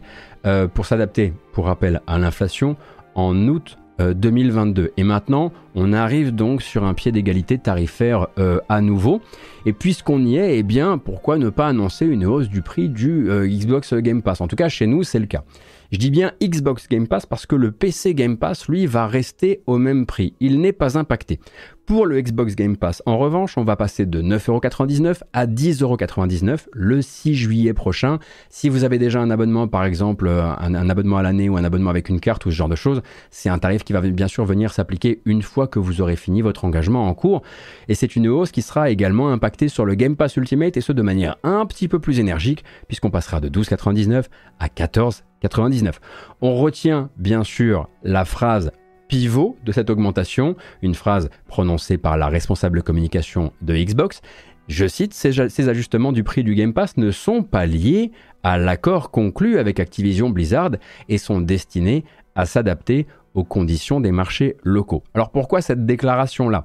[0.68, 2.76] pour s'adapter, pour rappel, à l'inflation
[3.18, 4.82] en août 2022.
[4.82, 9.20] Euh, Et maintenant, on arrive donc sur un pied d'égalité tarifaire euh, à nouveau.
[9.66, 13.28] Et puisqu'on y est, eh bien, pourquoi ne pas annoncer une hausse du prix du
[13.28, 14.40] euh, Xbox Game Pass?
[14.40, 15.42] En tout cas, chez nous, c'est le cas.
[15.90, 19.62] Je dis bien Xbox Game Pass parce que le PC Game Pass, lui, va rester
[19.66, 20.34] au même prix.
[20.38, 21.40] Il n'est pas impacté.
[21.88, 27.00] Pour le Xbox Game Pass, en revanche, on va passer de 9,99€ à 10,99€ le
[27.00, 28.18] 6 juillet prochain.
[28.50, 31.64] Si vous avez déjà un abonnement, par exemple, un, un abonnement à l'année ou un
[31.64, 34.28] abonnement avec une carte ou ce genre de choses, c'est un tarif qui va bien
[34.28, 37.40] sûr venir s'appliquer une fois que vous aurez fini votre engagement en cours.
[37.88, 40.92] Et c'est une hausse qui sera également impactée sur le Game Pass Ultimate et ce
[40.92, 44.26] de manière un petit peu plus énergique puisqu'on passera de 12,99
[44.60, 46.00] à 14 99.
[46.42, 48.72] On retient bien sûr la phrase
[49.08, 54.20] pivot de cette augmentation, une phrase prononcée par la responsable communication de Xbox.
[54.68, 59.10] Je cite, ces, ajustements du prix du Game Pass ne sont pas liés à l'accord
[59.10, 60.72] conclu avec Activision Blizzard
[61.08, 65.02] et sont destinés à s'adapter aux conditions des marchés locaux.
[65.14, 66.64] Alors pourquoi cette déclaration-là?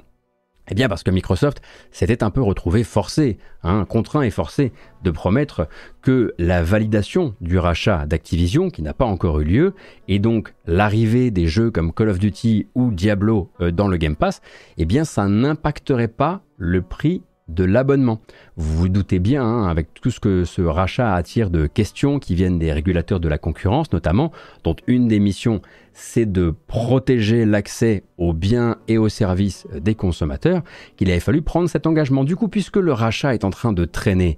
[0.69, 4.71] Eh bien parce que Microsoft s'était un peu retrouvé forcé, hein, contraint et forcé
[5.03, 5.67] de promettre
[6.01, 9.73] que la validation du rachat d'Activision, qui n'a pas encore eu lieu,
[10.07, 14.15] et donc l'arrivée des jeux comme Call of Duty ou Diablo euh, dans le Game
[14.15, 14.41] Pass,
[14.77, 18.19] eh bien ça n'impacterait pas le prix de l'abonnement.
[18.55, 22.35] Vous vous doutez bien, hein, avec tout ce que ce rachat attire de questions qui
[22.35, 24.31] viennent des régulateurs de la concurrence notamment,
[24.63, 25.61] dont une des missions
[25.93, 30.63] c'est de protéger l'accès aux biens et aux services des consommateurs,
[30.97, 32.23] qu'il avait fallu prendre cet engagement.
[32.23, 34.37] Du coup, puisque le rachat est en train de traîner,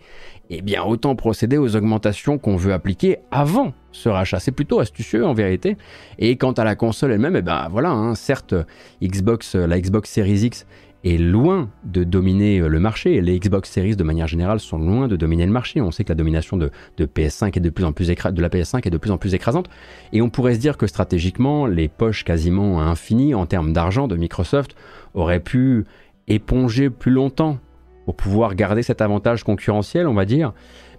[0.49, 4.39] eh bien autant procéder aux augmentations qu'on veut appliquer avant ce rachat.
[4.39, 5.77] C'est plutôt astucieux en vérité.
[6.19, 8.53] Et quant à la console elle-même, eh ben voilà, hein, certes,
[9.01, 10.67] Xbox, la Xbox Series X
[11.05, 13.21] est loin de dominer euh, le marché.
[13.21, 15.79] Les Xbox Series, de manière générale, sont loin de dominer le marché.
[15.79, 18.85] On sait que la domination de, PS5 est de plus en plus de la PS5
[18.85, 19.69] est de plus en plus écrasante.
[20.11, 24.15] Et on pourrait se dire que stratégiquement, les poches quasiment infinies en termes d'argent de
[24.15, 24.75] Microsoft
[25.13, 25.85] auraient pu
[26.27, 27.59] éponger plus longtemps
[28.05, 30.53] pour pouvoir garder cet avantage concurrentiel, on va dire.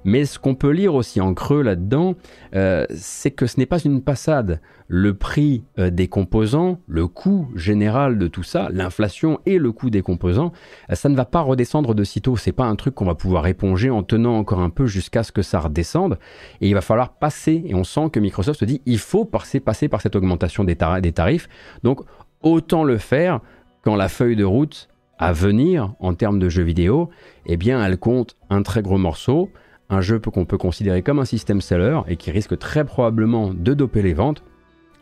[0.07, 2.15] Mais ce qu'on peut lire aussi en creux là-dedans,
[2.55, 4.61] euh, c'est que ce n'est pas une passade.
[4.87, 9.91] Le prix euh, des composants, le coût général de tout ça, l'inflation et le coût
[9.91, 10.53] des composants,
[10.91, 12.37] euh, ça ne va pas redescendre de sitôt.
[12.37, 15.33] C'est pas un truc qu'on va pouvoir éponger en tenant encore un peu jusqu'à ce
[15.33, 16.21] que ça redescende.
[16.61, 17.65] Et il va falloir passer.
[17.67, 20.79] Et on sent que Microsoft se dit, il faut passer, passer par cette augmentation des,
[21.03, 21.49] des tarifs.
[21.83, 22.03] Donc
[22.43, 23.41] autant le faire
[23.83, 24.89] quand la feuille de route
[25.19, 27.11] à venir en termes de jeux vidéo,
[27.47, 29.51] eh bien, elle compte un très gros morceau
[29.89, 33.75] un jeu qu'on peut considérer comme un système seller et qui risque très probablement de
[33.75, 34.43] doper les ventes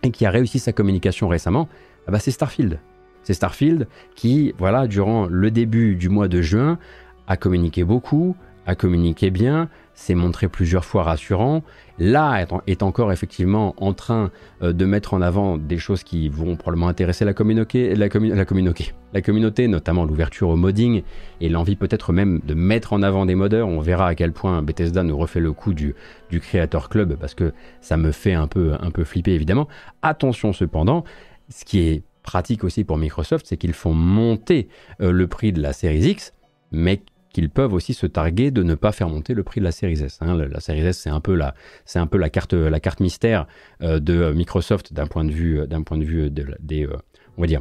[0.02, 1.68] et qui a réussi sa communication récemment,
[2.06, 2.78] ah bah c'est Starfield.
[3.22, 6.78] C'est Starfield qui, voilà, durant le début du mois de juin,
[7.26, 11.62] a communiqué beaucoup, a communiqué bien, s'est montré plusieurs fois rassurant.
[11.98, 14.30] Là est, encore effectivement en train
[14.62, 18.44] euh, de mettre en avant des choses qui vont probablement intéresser la communauté, la, la
[18.44, 21.02] communauté, la communauté, notamment l'ouverture au modding
[21.40, 23.68] et l'envie peut-être même de mettre en avant des modeurs.
[23.68, 25.94] On verra à quel point Bethesda nous refait le coup du,
[26.30, 29.68] du Creator Club parce que ça me fait un peu, un peu flipper évidemment.
[30.02, 31.04] Attention cependant,
[31.48, 34.68] ce qui est pratique aussi pour Microsoft, c'est qu'ils font monter
[35.00, 36.32] euh, le prix de la Series X,
[36.72, 37.02] mais
[37.34, 40.02] qu'ils peuvent aussi se targuer de ne pas faire monter le prix de la série
[40.02, 40.18] S.
[40.22, 40.36] Hein.
[40.36, 41.54] La, série S, c'est un peu la,
[41.94, 43.46] la carte, la mystère
[43.82, 46.88] euh, de Microsoft d'un point de vue, d'un point de vue des,
[47.36, 47.60] on va dire,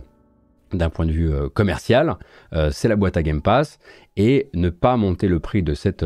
[0.72, 2.16] d'un point de vue commercial,
[2.72, 3.78] c'est la boîte à Game Pass
[4.18, 6.04] et ne pas monter le prix de cette,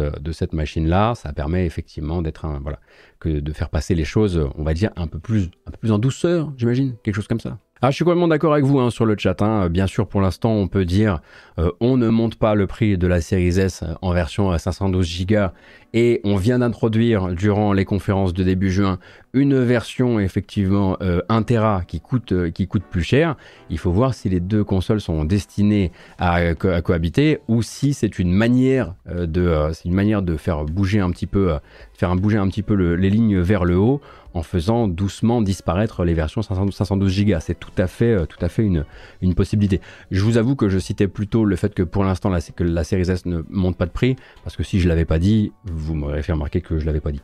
[0.52, 2.80] machine-là, ça permet effectivement d'être voilà,
[3.22, 5.94] que de faire passer les choses, on va dire, un peu plus, un peu plus
[5.94, 7.60] en douceur, j'imagine, quelque chose comme ça.
[7.82, 9.40] Ah, je suis complètement d'accord avec vous hein, sur le chat.
[9.42, 9.70] Hein.
[9.70, 11.22] Bien sûr, pour l'instant, on peut dire
[11.60, 15.48] euh, on ne monte pas le prix de la série S en version 512 Go
[15.94, 19.00] et on vient d'introduire durant les conférences de début juin
[19.34, 23.36] une version effectivement euh, 1 Tera qui coûte, euh, qui coûte plus cher.
[23.70, 28.32] Il faut voir si les deux consoles sont destinées à, cohabiter ou si c'est une
[28.32, 31.54] manière euh, de, une manière de faire bouger un petit peu,
[31.94, 34.02] faire bouger un petit peu les lignes vers le haut
[34.34, 37.38] en faisant doucement disparaître les versions 512 Go.
[37.40, 38.86] C'est tout à fait, tout à fait une,
[39.22, 39.82] une possibilité.
[40.12, 42.84] Je vous avoue que je citais plutôt le fait que pour l'instant la, que la
[42.84, 45.96] série S ne monte pas de prix parce que si je l'avais pas dit, vous
[45.96, 47.22] m'aurez fait remarquer que je l'avais pas dit.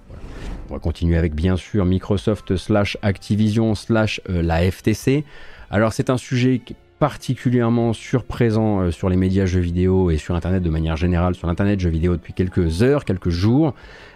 [0.69, 5.23] On va continuer avec bien sûr Microsoft slash Activision slash euh, la FTC.
[5.69, 6.61] Alors c'est un sujet
[6.99, 11.49] particulièrement surprésent euh, sur les médias jeux vidéo et sur Internet de manière générale, sur
[11.49, 13.73] Internet jeux vidéo depuis quelques heures, quelques jours.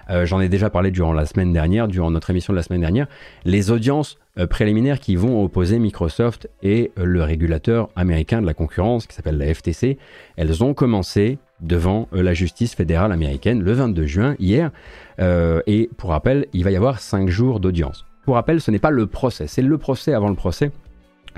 [0.10, 2.82] Euh, j'en ai déjà parlé durant la semaine dernière, durant notre émission de la semaine
[2.82, 3.08] dernière.
[3.46, 4.17] Les audiences
[4.50, 9.52] préliminaires qui vont opposer Microsoft et le régulateur américain de la concurrence qui s'appelle la
[9.52, 9.98] FTC,
[10.36, 14.72] elles ont commencé devant euh, la justice fédérale américaine le 22 juin, hier.
[15.20, 18.06] Euh, et pour rappel, il va y avoir 5 jours d'audience.
[18.26, 20.72] Pour rappel, ce n'est pas le procès, c'est le procès avant le procès.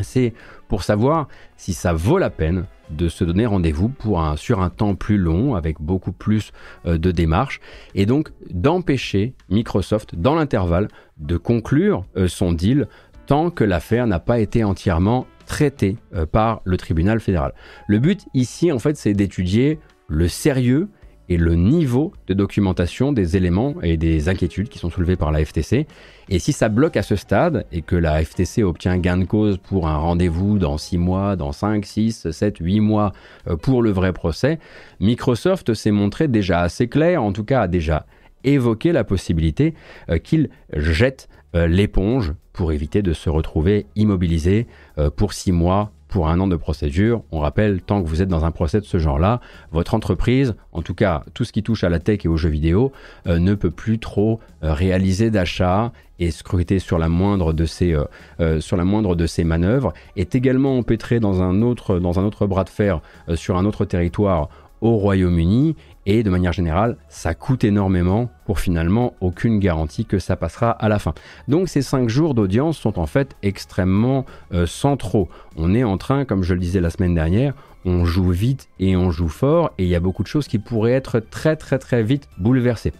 [0.01, 0.34] C'est
[0.69, 1.27] pour savoir
[1.58, 3.91] si ça vaut la peine de se donner rendez-vous
[4.38, 6.53] sur un temps plus long, avec beaucoup plus
[6.86, 7.60] euh, de démarches,
[7.93, 12.88] et donc d'empêcher Microsoft, dans l'intervalle, de conclure son deal
[13.25, 15.97] tant que l'affaire n'a pas été entièrement traitée
[16.32, 17.53] par le tribunal fédéral.
[17.88, 20.88] Le but ici, en fait, c'est d'étudier le sérieux
[21.29, 25.45] et le niveau de documentation des éléments et des inquiétudes qui sont soulevées par la
[25.45, 25.85] FTC.
[26.27, 29.57] Et si ça bloque à ce stade et que la FTC obtient gain de cause
[29.57, 33.13] pour un rendez-vous dans 6 mois, dans 5, 6, 7, 8 mois
[33.47, 34.59] euh, pour le vrai procès,
[34.99, 38.07] Microsoft s'est montré déjà assez clair, en tout cas a déjà
[38.43, 39.75] évoqué la possibilité
[40.09, 44.67] euh, qu'il jette euh, l'éponge pour éviter de se retrouver immobilisé
[45.15, 47.22] pour 6 mois pour un an de procédure.
[47.32, 49.39] On rappelle, tant que vous êtes dans un procès de ce genre-là,
[49.72, 52.50] votre entreprise, en tout cas tout ce qui touche à la tech et aux jeux
[52.50, 52.91] vidéo,
[53.28, 57.95] euh, ne peut plus trop euh, réaliser d'achats et scruter sur la moindre de ces,
[58.41, 62.26] euh, sur la moindre de ces manœuvres, est également empêtré dans un autre, dans un
[62.26, 63.00] autre bras de fer
[63.36, 64.50] sur un autre territoire
[64.82, 70.35] au Royaume-Uni et de manière générale, ça coûte énormément pour finalement aucune garantie que ça
[70.35, 71.13] passera à la fin.
[71.47, 75.29] Donc ces cinq jours d'audience sont en fait extrêmement euh, centraux.
[75.55, 77.53] On est en train, comme je le disais la semaine dernière,
[77.85, 80.59] on joue vite et on joue fort et il y a beaucoup de choses qui
[80.59, 82.93] pourraient être très très très vite bouleversées.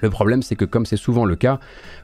[0.00, 1.60] Le problème, c'est que comme c'est souvent le cas,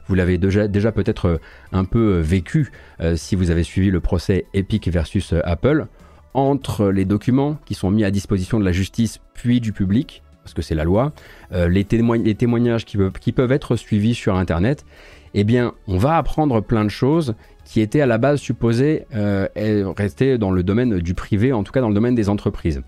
[0.07, 1.37] vous l'avez déjà, déjà peut-être euh,
[1.73, 2.71] un peu euh, vécu
[3.15, 5.87] si vous avez suivi le procès Epic versus Apple
[6.33, 10.55] entre les documents qui sont mis à disposition de la justice puis du public, parce
[10.55, 11.13] que c'est la loi,
[11.51, 14.83] euh, les, témoignages qui peuvent, être suivis sur Internet,
[15.35, 17.35] eh bien, on va apprendre plein de choses
[17.65, 19.47] qui étaient à la base supposées euh,
[19.95, 22.81] rester dans le domaine du privé, en tout cas dans le domaine des entreprises.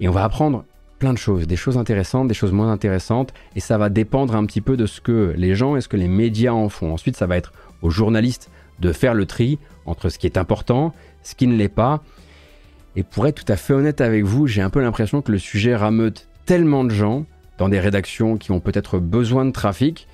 [0.00, 0.64] Et on va apprendre
[0.98, 4.44] plein de choses, des choses intéressantes, des choses moins intéressantes, et ça va dépendre un
[4.44, 6.92] petit peu de ce que les gens et ce que les médias en font.
[6.92, 10.92] Ensuite, ça va être aux journalistes de faire le tri entre ce qui est important,
[11.22, 12.02] ce qui ne l'est pas,
[12.98, 15.38] et pour être tout à fait honnête avec vous, j'ai un peu l'impression que le
[15.38, 17.26] sujet rameute tellement de gens
[17.58, 20.08] dans des rédactions qui ont peut-être besoin de trafic,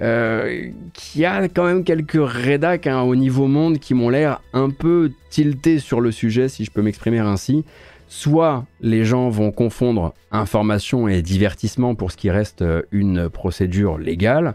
[0.00, 4.40] euh, qu'il y a quand même quelques rédacs hein, au niveau monde qui m'ont l'air
[4.52, 7.64] un peu tiltés sur le sujet, si je peux m'exprimer ainsi.
[8.06, 13.98] Soit les gens vont confondre information et divertissement pour ce qui reste euh, une procédure
[13.98, 14.54] légale,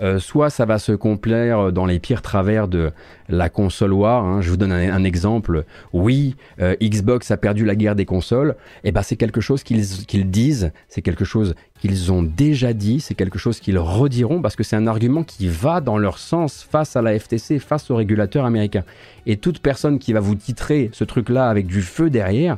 [0.00, 2.90] euh, soit ça va se complaire dans les pires travers de
[3.28, 4.24] la console war.
[4.24, 4.40] Hein.
[4.40, 5.64] Je vous donne un, exemple.
[5.92, 8.56] Oui, euh, Xbox a perdu la guerre des consoles.
[8.84, 13.00] Et eh ben c'est quelque chose qu'ils disent, c'est quelque chose qu'ils ont déjà dit,
[13.00, 16.66] c'est quelque chose qu'ils rediront parce que c'est un argument qui va dans leur sens
[16.68, 18.84] face à la FTC, face au régulateur américain.
[19.26, 22.56] Et toute personne qui va vous titrer ce truc-là avec du feu derrière,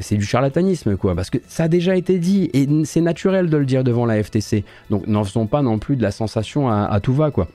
[0.00, 3.56] c'est du charlatanisme, quoi, parce que ça a déjà été dit, et c'est naturel de
[3.56, 4.64] le dire devant la FTC.
[4.88, 7.48] Donc n'en faisons pas non plus de la sensation à, tout va, quoi.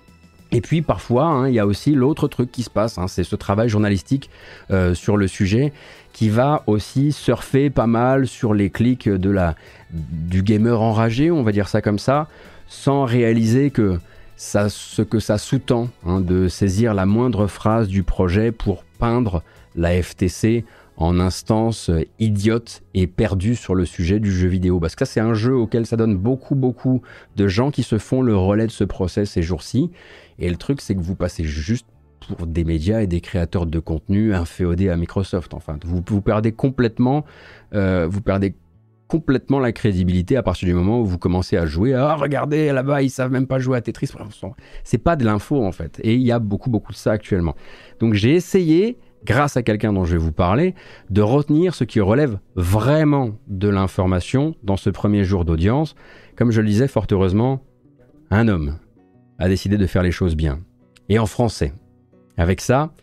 [0.51, 3.23] Et puis parfois, hein, il y a aussi l'autre truc qui se passe, hein, c'est
[3.23, 4.29] ce travail journalistique
[4.71, 5.73] euh, sur le sujet
[6.13, 9.55] qui va aussi surfer pas mal sur les clics de la,
[9.91, 12.29] du gamer enragé, on va dire ça comme ça,
[12.67, 13.99] sans réaliser que
[14.37, 19.43] ça, ce que ça sous-tend hein, de saisir la moindre phrase du projet pour peindre
[19.75, 20.63] la FTC
[20.97, 24.79] en instance idiote et perdue sur le sujet du jeu vidéo.
[24.79, 27.01] Parce que ça, c'est un jeu auquel ça donne beaucoup, beaucoup
[27.35, 29.91] de gens qui se font le relais de ce procès ces jours-ci.
[30.39, 31.87] Et le truc, c'est que vous passez juste
[32.27, 35.53] pour des médias et des créateurs de contenu inféodés à Microsoft.
[35.53, 37.25] Enfin, vous, vous perdez complètement,
[37.73, 38.55] euh, vous perdez
[39.07, 41.93] complètement la crédibilité à partir du moment où vous commencez à jouer.
[41.93, 44.09] Ah, regardez, là-bas, ils savent même pas jouer à Tetris.
[44.83, 45.99] C'est pas de l'info, en fait.
[46.03, 47.55] Et il y a beaucoup, beaucoup de ça actuellement.
[47.99, 50.75] Donc, j'ai essayé, grâce à quelqu'un dont je vais vous parler,
[51.09, 55.95] de retenir ce qui relève vraiment de l'information dans ce premier jour d'audience.
[56.35, 57.63] Comme je le disais, fort heureusement,
[58.31, 58.77] un homme
[59.39, 60.59] a décidé de faire les choses bien.
[61.09, 61.73] Et en français.
[62.37, 62.93] Avec ça,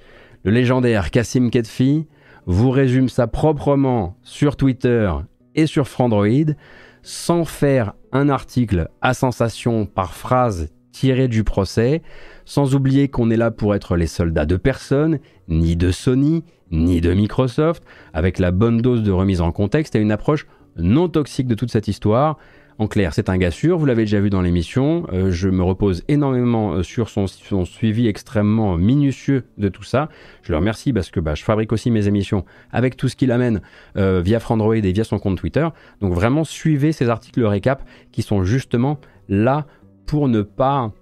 [0.44, 2.06] le légendaire Kassim Ketfi
[2.46, 5.10] vous résume ça proprement sur Twitter
[5.54, 6.54] et sur Frandroid
[7.02, 12.02] sans faire un article à sensation par phrase tirée du procès,
[12.44, 15.18] sans oublier qu'on est là pour être les soldats de personne,
[15.48, 17.82] ni de Sony, ni de Microsoft,
[18.12, 21.70] avec la bonne dose de remise en contexte et une approche non toxique de toute
[21.70, 22.38] cette histoire,
[22.78, 25.06] en clair, c'est un gars sûr, vous l'avez déjà vu dans l'émission.
[25.12, 27.26] Euh, je me repose énormément euh, sur son,
[27.64, 30.08] suivi extrêmement minutieux de tout ça.
[30.42, 33.30] Je le remercie parce que bah, je fabrique aussi mes émissions avec tout ce qu'il
[33.30, 33.60] amène
[33.96, 35.68] euh, via Frandroid et via son compte Twitter.
[36.00, 39.66] Donc vraiment, suivez ces articles récap qui sont justement là
[40.06, 40.92] pour ne pas,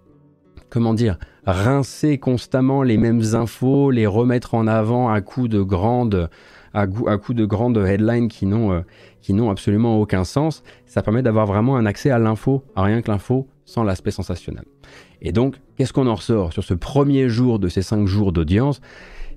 [0.69, 6.29] comment dire, rincer constamment les mêmes infos, les remettre en avant à coup de grandes
[6.73, 8.81] à, coup de grandes headlines qui n'ont euh,
[9.21, 10.63] qui n'ont absolument aucun sens.
[10.87, 14.65] Ça permet d'avoir vraiment un accès à l'info, à rien que l'info, sans l'aspect sensationnel.
[15.21, 18.81] Et donc, qu'est-ce qu'on en ressort sur ce premier jour de ces cinq jours d'audience?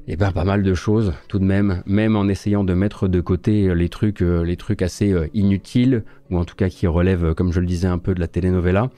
[0.08, 3.22] Eh ben, pas mal de choses tout de même, même en essayant de mettre de
[3.22, 7.34] côté les trucs, euh, les trucs assez euh, inutiles, ou en tout cas qui relèvent,
[7.34, 8.90] comme je le disais, un peu de la telenovela.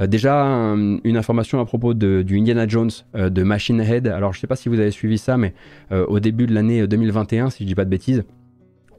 [0.00, 4.06] Euh, déjà, une information à propos de, du Indiana Jones euh, de Machine Head.
[4.06, 5.54] Alors, je ne sais pas si vous avez suivi ça, mais
[5.92, 8.24] euh, au début de l'année 2021, si je dis pas de bêtises,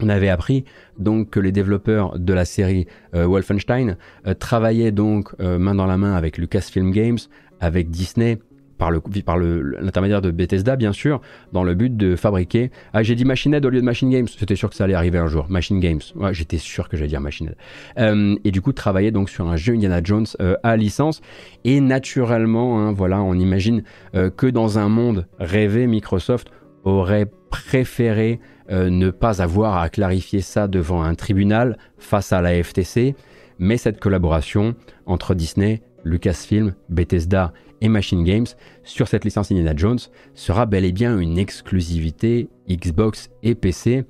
[0.01, 0.63] on avait appris
[0.97, 3.97] donc que les développeurs de la série Wolfenstein
[4.39, 7.17] travaillaient donc main dans la main avec Lucasfilm Games,
[7.59, 8.39] avec Disney
[8.79, 11.21] par le par l'intermédiaire de Bethesda bien sûr
[11.53, 14.27] dans le but de fabriquer ah j'ai dit Machine Head au lieu de Machine Games.
[14.27, 15.45] C'était sûr que ça allait arriver un jour.
[15.49, 15.99] Machine Games.
[16.15, 17.53] Ouais, j'étais sûr que j'allais dire Machine
[17.99, 21.21] euh, et du coup travailler donc sur un jeu Indiana Jones euh, à licence.
[21.65, 23.83] Et naturellement hein, voilà on imagine
[24.15, 26.49] euh, que dans un monde rêvé Microsoft
[26.83, 28.39] aurait préféré
[28.71, 33.15] ne pas avoir à clarifier ça devant un tribunal face à la FTC
[33.57, 34.75] mais cette collaboration
[35.05, 38.47] entre Disney Lucasfilm, Bethesda et Machine Games
[38.83, 39.99] sur cette licence Indiana Jones
[40.33, 44.05] sera bel et bien une exclusivité Xbox et PC.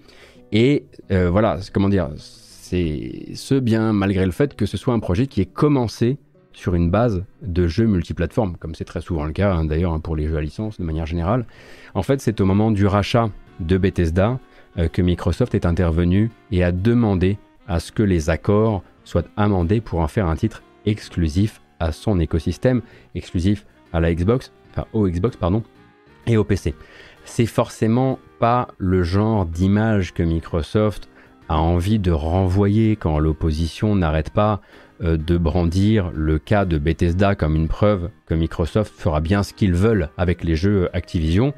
[0.52, 5.00] Et euh, voilà, comment dire, c'est ce bien malgré le fait que ce soit un
[5.00, 6.18] projet qui est commencé
[6.54, 10.00] sur une base de jeux multiplateformes, comme c'est très souvent le cas hein, d'ailleurs hein,
[10.00, 11.46] pour les jeux à licence de manière générale.
[11.94, 13.30] En fait, c'est au moment du rachat
[13.60, 14.40] de Bethesda
[14.78, 17.38] euh, que Microsoft est intervenu et a demandé
[17.68, 22.20] à ce que les accords soient amendés pour en faire un titre exclusif à son
[22.20, 22.82] écosystème
[23.16, 25.64] exclusif à la Xbox, enfin au Xbox pardon,
[26.28, 26.76] et au PC.
[27.26, 31.10] C'est forcément pas le genre d'image que Microsoft
[31.48, 34.62] a envie de renvoyer quand l'opposition n'arrête pas
[35.02, 39.54] euh, de brandir le cas de Bethesda comme une preuve que Microsoft fera bien ce
[39.54, 41.54] qu'ils veulent avec les jeux Activision.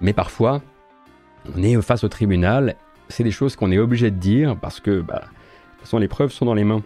[0.00, 0.62] Mais parfois,
[1.56, 2.76] on est face au tribunal,
[3.08, 6.08] c'est des choses qu'on est obligé de dire parce que bah, de toute façon les
[6.08, 6.82] preuves sont dans les mains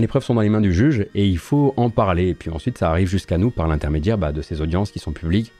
[0.00, 2.28] les preuves sont dans les mains du juge et il faut en parler.
[2.28, 5.12] Et puis ensuite, ça arrive jusqu'à nous par l'intermédiaire bah, de ces audiences qui sont
[5.12, 5.52] publiques,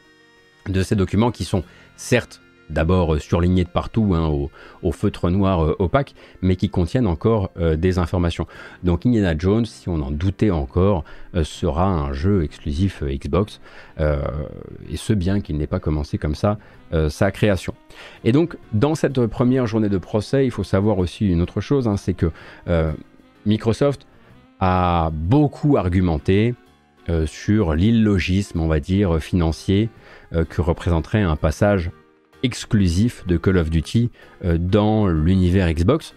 [0.69, 1.65] de ces documents qui sont
[1.97, 4.29] certes d'abord euh, surlignés de partout hein,
[4.83, 8.47] au, feutre noir euh, opaque, mais qui contiennent encore euh, des informations.
[8.83, 11.05] Donc Indiana Jones, si on en doutait encore,
[11.43, 13.61] sera un jeu exclusif Xbox,
[13.99, 16.59] et ce bien qu'il n'ait pas commencé comme ça
[17.09, 17.75] sa création.
[18.25, 21.87] Et donc dans cette première journée de procès, il faut savoir aussi une autre chose,
[21.87, 22.31] hein, c'est que
[23.47, 24.07] Microsoft
[24.61, 26.55] a beaucoup argumenté
[27.09, 29.89] euh, sur l'illogisme, on va dire, financier
[30.35, 31.91] euh, que représenterait un passage
[32.43, 34.11] exclusif de Call of Duty
[34.45, 36.15] euh, dans l'univers Xbox,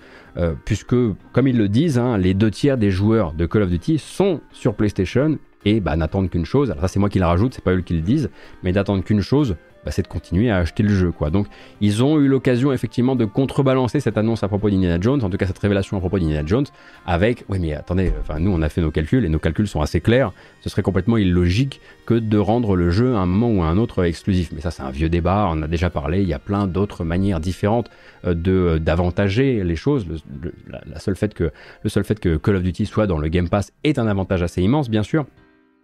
[0.63, 0.95] puisque,
[1.33, 4.39] comme ils le disent, hein, les deux tiers des joueurs de Call of Duty sont
[4.53, 7.63] sur PlayStation et bah, n'attendent qu'une chose, alors ça c'est moi qui le rajoute, c'est
[7.63, 8.29] pas eux qui le disent,
[8.63, 11.11] mais n'attendent qu'une chose, bah, c'est de continuer à acheter le jeu.
[11.11, 11.29] Quoi.
[11.29, 11.47] Donc
[11.79, 15.37] ils ont eu l'occasion effectivement de contrebalancer cette annonce à propos d'Indiana Jones, en tout
[15.37, 16.65] cas cette révélation à propos d'Indiana Jones,
[17.05, 20.01] avec oui mais attendez, nous on a fait nos calculs et nos calculs sont assez
[20.01, 20.31] clairs.
[20.61, 23.77] Ce serait complètement illogique que de rendre le jeu à un moment ou à un
[23.77, 24.51] autre exclusif.
[24.53, 26.21] Mais ça c'est un vieux débat, on en a déjà parlé.
[26.21, 27.89] Il y a plein d'autres manières différentes
[28.25, 30.05] euh, de euh, d'avantager les choses.
[30.07, 31.51] Le, fait que
[31.83, 34.43] le seul fait que Call of Duty soit dans le Game Pass est un avantage
[34.43, 35.25] assez immense bien sûr.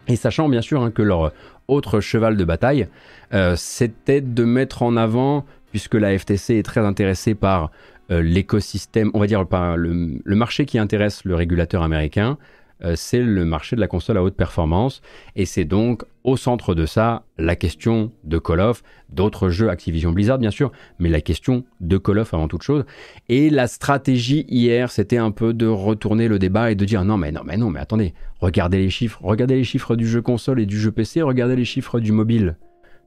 [0.08, 1.32] Et sachant bien sûr hein, que leur
[1.68, 2.88] autre cheval de bataille,
[3.34, 7.72] euh, c'était de mettre en avant, puisque la FTC est très intéressée par
[8.10, 12.38] euh, l'écosystème, on va dire le, marché qui intéresse le régulateur américain,
[12.84, 15.02] euh, c'est le marché de la console à haute performance.
[15.36, 20.12] Et c'est donc au centre de ça la question de Call of, d'autres jeux Activision
[20.12, 22.86] Blizzard bien sûr, mais la question de Call of avant toute chose.
[23.30, 27.16] Et la stratégie hier, c'était un peu de retourner le débat et de dire non
[27.16, 30.60] mais non mais non mais attendez, regardez les chiffres, regardez les chiffres du jeu console
[30.60, 32.58] et du jeu PC, regardez les chiffres du mobile.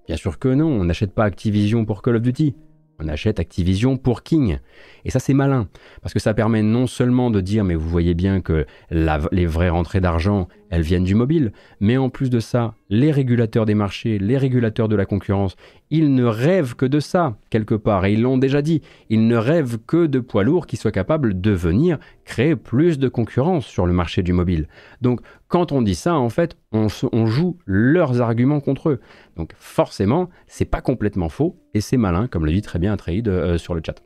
[0.06, 2.54] Bien sûr que non, on n'achète pas Activision pour Call of Duty.
[3.02, 4.58] On achète Activision pour King.
[5.06, 5.68] Et ça, c'est malin,
[6.02, 9.70] parce que ça permet non seulement de dire, mais vous voyez bien que les vraies
[9.70, 14.18] rentrées d'argent, elles viennent du mobile, mais en plus de ça, les régulateurs des marchés,
[14.18, 15.56] les régulateurs de la concurrence,
[15.90, 19.36] ils ne rêvent que de ça, quelque part, et ils l'ont déjà dit, ils ne
[19.36, 23.86] rêvent que de poids lourds qui soient capables de venir créer plus de concurrence sur
[23.86, 24.68] le marché du mobile.
[25.00, 25.20] Donc,
[25.50, 26.86] quand on dit ça, en fait, on,
[27.26, 29.00] joue leurs arguments contre eux.
[29.36, 33.28] Donc, forcément, c'est pas complètement faux, et c'est malin, comme le dit très bien Trade
[33.28, 33.96] euh, sur le chat.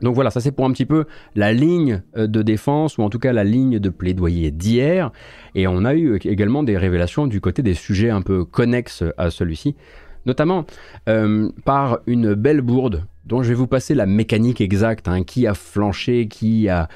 [0.00, 3.10] Donc voilà, ça c'est pour un petit peu la ligne euh, de défense, ou en
[3.10, 5.10] tout cas la ligne de plaidoyer d'hier.
[5.56, 9.30] Et on a eu également des révélations du côté des sujets un peu connexes à
[9.30, 9.74] celui-ci,
[10.26, 10.64] notamment
[11.08, 15.46] euh, par une belle bourde dont je vais vous passer la mécanique exacte, hein, qui
[15.46, 16.88] a flanché, qui a,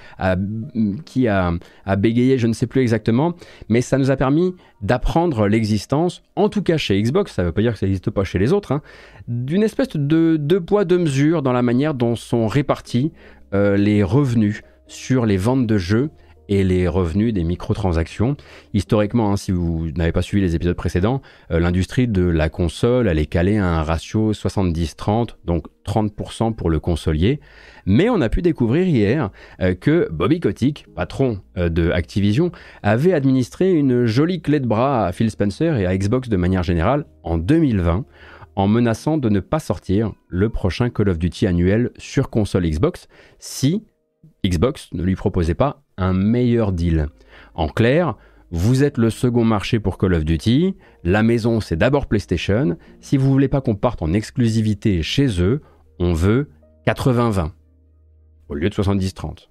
[1.98, 3.34] bégayé, je ne sais plus exactement,
[3.68, 7.52] mais ça nous a permis d'apprendre l'existence, en tout cas chez Xbox, ça ne veut
[7.52, 8.82] pas dire que ça n'existe pas chez les autres, hein,
[9.28, 13.12] d'une espèce de deux poids, deux mesures dans la manière dont sont répartis
[13.54, 16.10] euh, les revenus sur les ventes de jeux
[16.52, 18.36] et les revenus des microtransactions.
[18.74, 23.08] Historiquement, hein, si vous n'avez pas suivi les épisodes précédents, euh, l'industrie de la console,
[23.08, 27.40] elle est calée à un ratio 70-30, donc 30% pour le consolier.
[27.86, 29.30] Mais on a pu découvrir hier
[29.62, 35.06] euh, que Bobby Kotick, patron euh, de Activision, avait administré une jolie clé de bras
[35.06, 38.04] à Phil Spencer et à Xbox de manière générale en 2020
[38.54, 43.08] en menaçant de ne pas sortir le prochain Call of Duty annuel sur console Xbox
[43.38, 43.82] si
[44.44, 47.08] Xbox ne lui proposait pas un meilleur deal.
[47.54, 48.16] En clair,
[48.50, 53.16] vous êtes le second marché pour Call of Duty, la maison c'est d'abord PlayStation, si
[53.16, 55.62] vous voulez pas qu'on parte en exclusivité chez eux,
[55.98, 56.50] on veut
[56.86, 57.50] 80-20
[58.48, 59.48] au lieu de 70-30.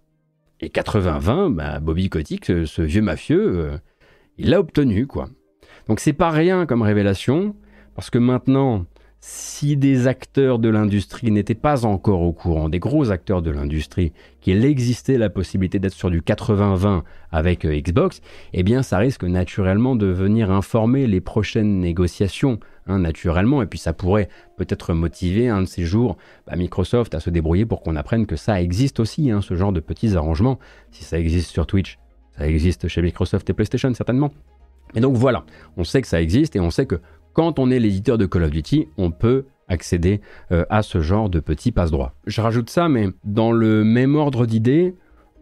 [0.59, 3.77] Et 80-20, bah, Bobby Kotick, ce, vieux mafieux, euh,
[4.37, 5.29] il l'a obtenu quoi.
[5.87, 7.55] Donc c'est pas rien comme révélation,
[7.95, 8.85] parce que maintenant,
[9.23, 14.13] si des acteurs de l'industrie n'étaient pas encore au courant, des gros acteurs de l'industrie,
[14.41, 18.21] qu'il existait la possibilité d'être sur du 80-20 avec euh, Xbox,
[18.53, 23.77] eh bien ça risque naturellement de venir informer les prochaines négociations, hein, naturellement, et puis
[23.77, 26.17] ça pourrait peut-être motiver un de ces jours
[26.47, 29.71] bah, Microsoft à se débrouiller pour qu'on apprenne que ça existe aussi, hein, ce genre
[29.71, 30.57] de petits arrangements.
[30.89, 31.99] Si ça existe sur Twitch,
[32.35, 34.31] ça existe chez Microsoft et PlayStation certainement.
[34.95, 35.45] Et donc voilà,
[35.77, 36.99] on sait que ça existe et on sait que
[37.33, 40.21] quand on est l'éditeur de Call of Duty, on peut accéder
[40.51, 42.13] euh, à ce genre de petits passe-droits.
[42.27, 44.95] Je rajoute ça, mais dans le même ordre d'idées,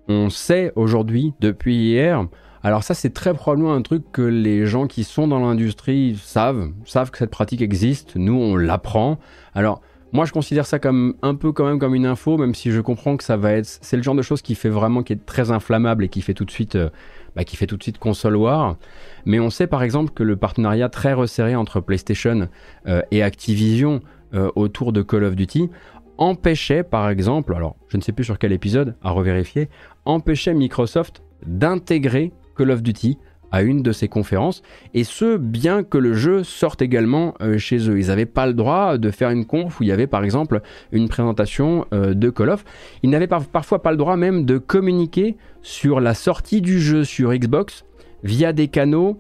[0.08, 2.28] on sait aujourd'hui, depuis hier,
[2.62, 6.72] alors ça c'est très probablement un truc que les gens qui sont dans l'industrie savent,
[6.86, 9.20] savent que cette pratique existe, nous on l'apprend.
[9.54, 9.82] Alors
[10.12, 12.82] moi je considère ça comme un peu quand même comme une info, même si je
[12.82, 15.26] comprends que ça va être, c'est le genre de chose qui fait vraiment, qui est
[15.26, 16.90] très inflammable et qui fait tout de suite euh,
[17.36, 17.44] bah,
[18.00, 18.78] console war.
[19.26, 22.50] Mais on sait par exemple que le partenariat très resserré entre PlayStation
[22.88, 24.02] euh, et Activision
[24.34, 25.70] euh, autour de Call of Duty
[26.18, 29.70] empêchait par exemple, alors je ne sais plus sur quel épisode, à revérifier,
[30.06, 33.18] empêchait Microsoft d'intégrer Call of Duty
[33.52, 34.62] à une de ces conférences,
[34.94, 38.00] et ce, bien que le jeu sorte également euh, chez eux.
[38.00, 40.62] Ils n'avaient pas le droit de faire une conf où il y avait par exemple
[40.92, 42.64] une présentation euh, de Call of.
[43.04, 47.34] Ils n'avaient parfois pas le droit même de communiquer sur la sortie du jeu sur
[47.34, 47.86] Xbox
[48.24, 49.20] via des canaux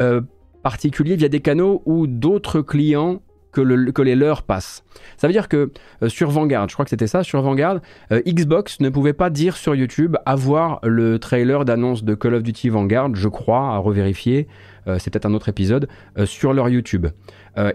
[0.00, 0.20] euh,
[0.62, 3.20] particuliers, via des canaux où d'autres clients
[3.52, 4.82] que, les leurs passent.
[5.16, 5.70] Ça veut dire que
[6.02, 7.80] euh, sur Vanguard, je crois que c'était ça, sur Vanguard,
[8.10, 12.42] euh, Xbox ne pouvait pas dire sur YouTube avoir le trailer d'annonce de Call of
[12.42, 14.48] Duty Vanguard, je crois, à revérifier,
[14.88, 15.88] euh, c'est peut-être un autre épisode,
[16.24, 17.06] sur leur YouTube.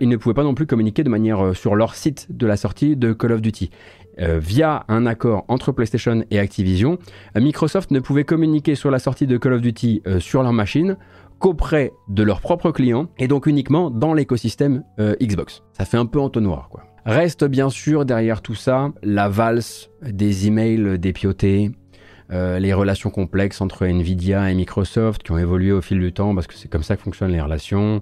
[0.01, 2.95] ils ne pouvaient pas non plus communiquer de manière sur leur site de la sortie
[2.95, 3.69] de Call of Duty.
[4.17, 6.97] via un accord entre PlayStation et Activision,
[7.35, 10.97] Microsoft ne pouvait communiquer sur la sortie de Call of Duty sur leur machine
[11.39, 15.63] qu'auprès de leurs propres clients et donc uniquement dans l'écosystème euh, Xbox.
[15.73, 16.69] Ça fait un peu entonnoir.
[17.05, 21.71] Reste bien sûr derrière tout ça la valse des emails dépiotés,
[22.31, 26.35] euh, les relations complexes entre Nvidia et Microsoft qui ont évolué au fil du temps
[26.35, 28.01] parce que c'est comme ça que fonctionnent les relations.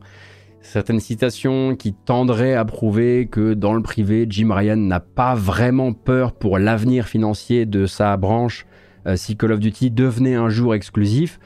[0.61, 5.93] Certaines citations qui tendraient à prouver que dans le privé, Jim Ryan n'a pas vraiment
[5.93, 8.65] peur pour l'avenir financier de sa branche
[9.05, 11.39] euh, si Call of Duty devenait un jour exclusif.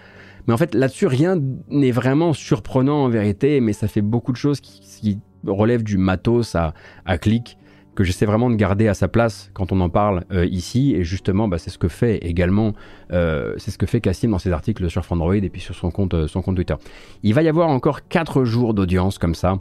[0.50, 1.40] Mais en fait, là-dessus, rien
[1.70, 6.56] n'est vraiment surprenant en vérité, mais ça fait beaucoup de choses qui, relèvent du matos
[6.56, 6.74] à,
[7.20, 7.56] clic
[7.94, 10.96] que j'essaie vraiment de garder à sa place quand on en parle euh, ici.
[10.96, 12.74] Et justement, bah, c'est ce que fait également,
[13.12, 15.92] euh, c'est ce que fait Cassim dans ses articles sur Android et puis sur son
[15.92, 16.76] compte, euh, son compte Twitter.
[17.22, 19.60] Il va y avoir encore 4 jours d'audience comme ça.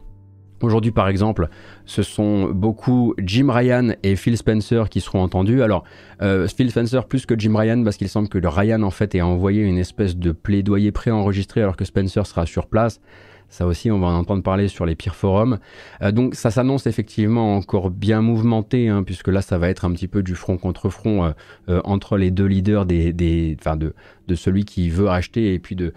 [0.61, 1.49] Aujourd'hui, par exemple,
[1.85, 5.63] ce sont beaucoup Jim Ryan et Phil Spencer qui seront entendus.
[5.63, 5.85] Alors,
[6.21, 9.63] Phil Spencer plus que Jim Ryan, parce qu'il semble que Ryan, en fait, ait envoyé
[9.63, 13.01] une espèce de plaidoyer préenregistré alors que Spencer sera sur place.
[13.49, 15.59] Ça aussi, on va en entendre parler sur les pires forums.
[16.03, 19.93] Euh, donc ça s'annonce effectivement encore bien mouvementé, hein, puisque là, ça va être un
[19.93, 21.31] petit peu du front contre front euh,
[21.69, 23.95] euh, entre les deux leaders des, de,
[24.29, 25.95] de celui qui veut racheter et puis de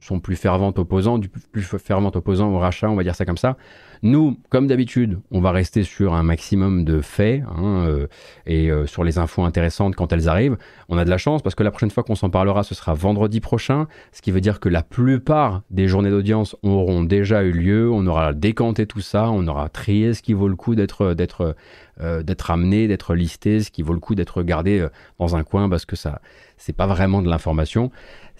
[0.00, 3.36] son plus fervent opposant, du plus fervent opposant au rachat, on va dire ça comme
[3.36, 3.56] ça.
[4.02, 8.06] Nous, comme d'habitude, on va rester sur un maximum de faits hein, euh,
[8.46, 10.56] et euh, sur les infos intéressantes quand elles arrivent.
[10.88, 12.94] On a de la chance parce que la prochaine fois qu'on s'en parlera, ce sera
[12.94, 17.50] vendredi prochain, ce qui veut dire que la plupart des journées d'audience auront déjà eu
[17.50, 17.90] lieu.
[17.90, 21.16] On aura décanté tout ça, on aura trié ce qui vaut le coup d'être
[22.00, 24.86] euh, amené, d'être listé, ce qui vaut le coup d'être gardé
[25.18, 26.20] dans un coin parce que ça,
[26.56, 27.90] c'est pas vraiment de l'information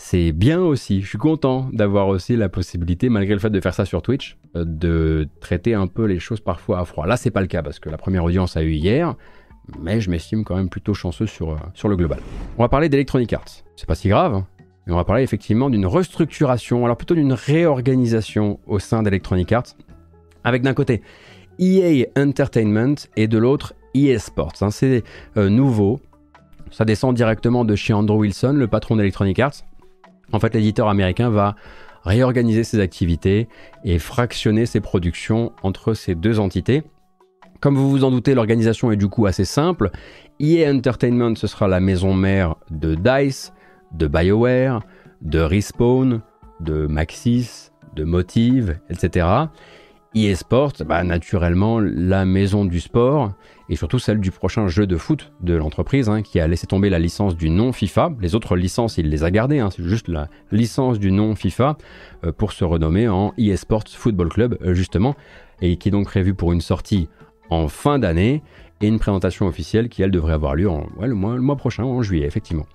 [0.00, 1.02] c'est bien aussi.
[1.02, 4.38] Je suis content d'avoir aussi la possibilité, malgré le fait de faire ça sur Twitch,
[4.54, 7.04] euh, de traiter un peu les choses parfois à froid.
[7.06, 9.16] Là, c'est pas le cas parce que la première audience a eu hier,
[9.80, 12.20] mais je m'estime quand même plutôt chanceux sur, euh, sur le global.
[12.56, 13.64] On va parler d'Electronic Arts.
[13.74, 14.46] C'est pas si grave, hein,
[14.86, 19.74] mais on va parler effectivement d'une restructuration, alors plutôt d'une réorganisation au sein d'Electronic Arts,
[20.44, 21.02] avec d'un côté
[21.58, 24.54] EA Entertainment et de l'autre EA Sports.
[24.60, 24.70] Hein.
[24.70, 25.02] c'est
[25.36, 25.98] euh, nouveau.
[26.70, 29.64] Ça descend directement de chez Andrew Wilson, le patron d'Electronic Arts.
[30.32, 31.56] En fait, l'éditeur américain va
[32.04, 33.48] réorganiser ses activités
[33.84, 36.82] et fractionner ses productions entre ces deux entités.
[37.60, 39.90] Comme vous vous en doutez, l'organisation est du coup assez simple.
[40.40, 43.52] EA Entertainment, ce sera la maison mère de DICE,
[43.92, 44.82] de BioWare,
[45.22, 46.20] de Respawn,
[46.60, 49.48] de Maxis, de Motive, etc
[50.14, 53.32] eSport, bah, naturellement la maison du sport
[53.68, 56.90] et surtout celle du prochain jeu de foot de l'entreprise hein, qui a laissé tomber
[56.90, 58.12] la licence du nom FIFA.
[58.20, 61.76] Les autres licences, il les a gardées, hein, juste la licence du nom FIFA
[62.24, 65.14] euh, pour se renommer en eSports Football Club euh, justement
[65.60, 67.08] et qui est donc prévu pour une sortie
[67.50, 68.42] en fin d'année
[68.80, 70.68] et une présentation officielle qui, elle, devrait avoir lieu
[71.00, 72.66] le, mois, prochain, en juillet, effectivement.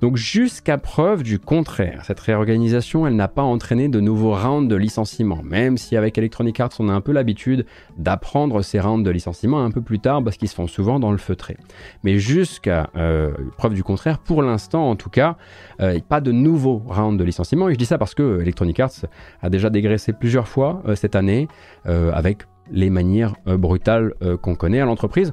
[0.00, 4.76] Donc jusqu'à preuve du contraire, cette réorganisation, elle n'a pas entraîné de nouveaux rounds de
[4.76, 7.66] licenciement, même si avec Electronic Arts, on a un peu l'habitude
[7.96, 11.12] d'apprendre ces rounds de licenciement un peu plus tard, parce qu'ils se font souvent dans
[11.12, 11.56] le feutré.
[12.02, 15.36] Mais jusqu'à euh, preuve du contraire, pour l'instant en tout cas,
[15.80, 19.06] euh, pas de nouveaux rounds de licenciement, et je dis ça parce que Electronic Arts
[19.40, 21.48] a déjà dégraissé plusieurs fois euh, cette année,
[21.84, 25.32] avec les manières euh, brutales euh, qu'on connaît à l'entreprise.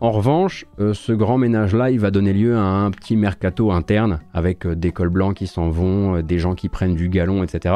[0.00, 4.20] En revanche, euh, ce grand ménage-là, il va donner lieu à un petit mercato interne
[4.32, 7.74] avec des cols blancs qui s'en vont, des gens qui prennent du galon, etc.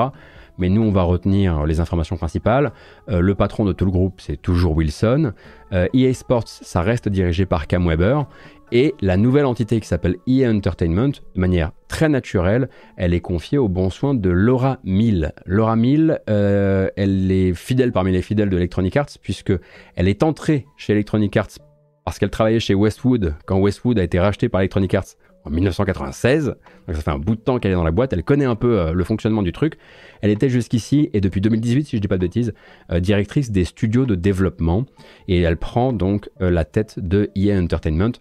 [0.59, 2.73] Mais nous, on va retenir les informations principales.
[3.09, 5.33] le patron de tout le groupe, c'est toujours Wilson.
[5.73, 8.27] EA e Sports, ça reste dirigé par Cam Weber.
[8.75, 13.59] Et la nouvelle entité qui s'appelle EA Entertainment, de manière très naturelle, elle est confiée
[13.59, 15.33] au bon soin de Laura Mill.
[15.45, 19.53] Laura Mill, euh, elle est fidèle parmi les fidèles de Electronic Arts, puisque
[19.95, 21.59] elle est entrée chez Electronic Arts
[22.07, 25.05] parce qu'elle travaillait chez Westwood quand Westwood a été racheté par Electronic Arts
[25.45, 26.47] en 1996.
[26.87, 28.15] Donc ça fait un bout de temps qu'elle est dans la boîte.
[28.15, 29.77] Elle connaît un peu euh, le fonctionnement du truc.
[30.23, 32.55] Elle était jusqu'ici et depuis 2018, si je dis pas de bêtises,
[32.91, 34.87] euh, directrice des studios de développement
[35.29, 38.13] et elle prend donc la tête de EA Entertainment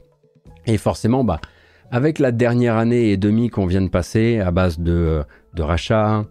[0.66, 1.40] et forcément, bah,
[1.92, 5.24] avec la dernière année et demie qu'on vient de passer à base de,
[5.58, 6.26] rachats,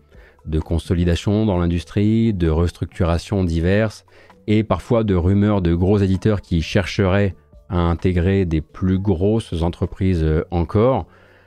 [0.47, 4.07] de consolidation dans l'industrie, de restructurations diverses
[4.47, 7.35] et parfois de rumeurs de gros éditeurs qui chercheraient
[7.68, 11.07] à intégrer des plus grosses entreprises euh, encore,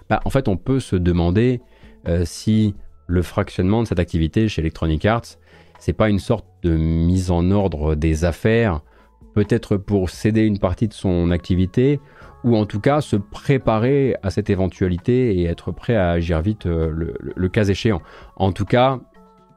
[0.09, 1.59] bah, en fait on peut se demander
[2.07, 2.75] euh, si
[3.07, 5.37] le fractionnement de cette activité chez Electronic Arts,
[5.79, 8.81] c'est pas une sorte de mise en ordre des affaires,
[9.33, 11.99] peut-être pour céder une partie de son activité
[12.43, 16.65] ou en tout cas se préparer à cette éventualité et être prêt à agir vite
[16.65, 18.01] euh, le, cas échéant.
[18.35, 18.99] En tout cas,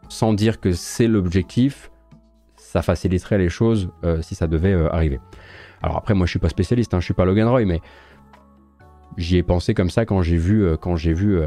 [0.08, 1.90] sans dire que c'est l'objectif,
[2.56, 5.20] ça faciliterait les choses euh, si ça devait euh, arriver.
[5.82, 7.80] Alors après, moi je suis pas spécialiste, hein, je suis pas Logan Roy, mais
[9.16, 11.40] j'y ai pensé comme ça quand j'ai vu, quand j'ai vu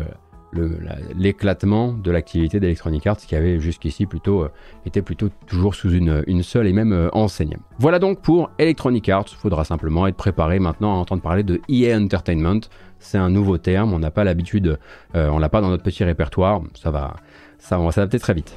[0.53, 4.51] l'éclatement de l'activité d'Electronic Arts qui avait jusqu'ici plutôt euh,
[4.85, 7.57] été plutôt toujours sous une, une seule et même euh, enseigne.
[7.77, 11.97] Voilà donc pour Electronic Arts, faudra simplement être préparé maintenant à entendre parler de EA
[11.97, 12.61] Entertainment.
[12.99, 14.79] C'est un nouveau terme, on n'a pas l'habitude,
[15.15, 17.15] euh, on l'a pas dans notre petit répertoire, ça va,
[17.57, 18.53] ça va s'adapter très vite.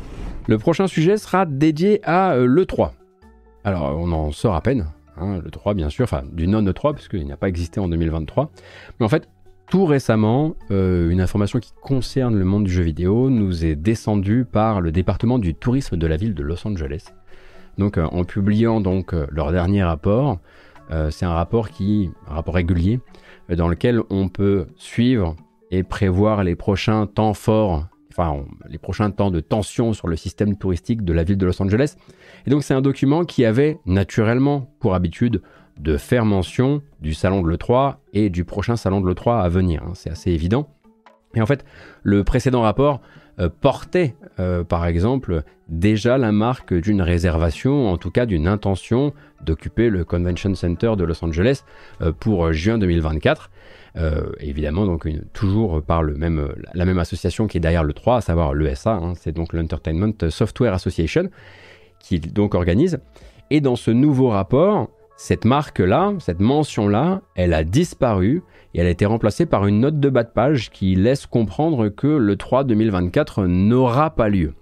[0.48, 2.90] Le prochain sujet sera dédié à l'E3.
[3.64, 4.86] Alors on en sort à peine,
[5.16, 8.50] hein, le 3 bien sûr, enfin du non E3 puisqu'il n'a pas existé en 2023.
[8.98, 9.28] Mais en fait,
[9.72, 14.82] tout récemment, une information qui concerne le monde du jeu vidéo nous est descendue par
[14.82, 17.06] le département du tourisme de la ville de Los Angeles.
[17.78, 20.40] Donc en publiant donc leur dernier rapport,
[21.08, 23.00] c'est un rapport qui, un rapport régulier,
[23.48, 25.36] dans lequel on peut suivre
[25.70, 30.58] et prévoir les prochains temps forts, enfin les prochains temps de tension sur le système
[30.58, 31.94] touristique de la ville de Los Angeles.
[32.44, 35.40] Et donc c'est un document qui avait naturellement pour habitude
[35.78, 39.82] de faire mention du salon de l'E3 et du prochain salon de l'E3 à venir.
[39.84, 39.92] Hein.
[39.94, 40.68] c'est assez évident.
[41.34, 41.64] Et en fait,
[42.02, 43.00] le précédent rapport
[43.40, 49.14] euh, portait, euh, par exemple, déjà la marque d'une réservation, en tout cas d'une intention
[49.42, 51.64] d'occuper le Convention Center de Los Angeles
[52.02, 53.50] euh, pour juin 2024.
[54.40, 58.20] évidemment, donc toujours par le même, la même association qui est derrière le 3, à
[58.20, 61.30] savoir l'ESA, hein, c'est donc l'Entertainment Software Association,
[61.98, 63.00] qui donc organise.
[63.50, 64.88] Et dans ce nouveau rapport,
[65.22, 68.42] cette marque-là, cette mention-là, elle a disparu
[68.74, 71.90] et elle a été remplacée par une note de bas de page qui laisse comprendre
[71.90, 74.54] que le 3 2024 n'aura pas lieu.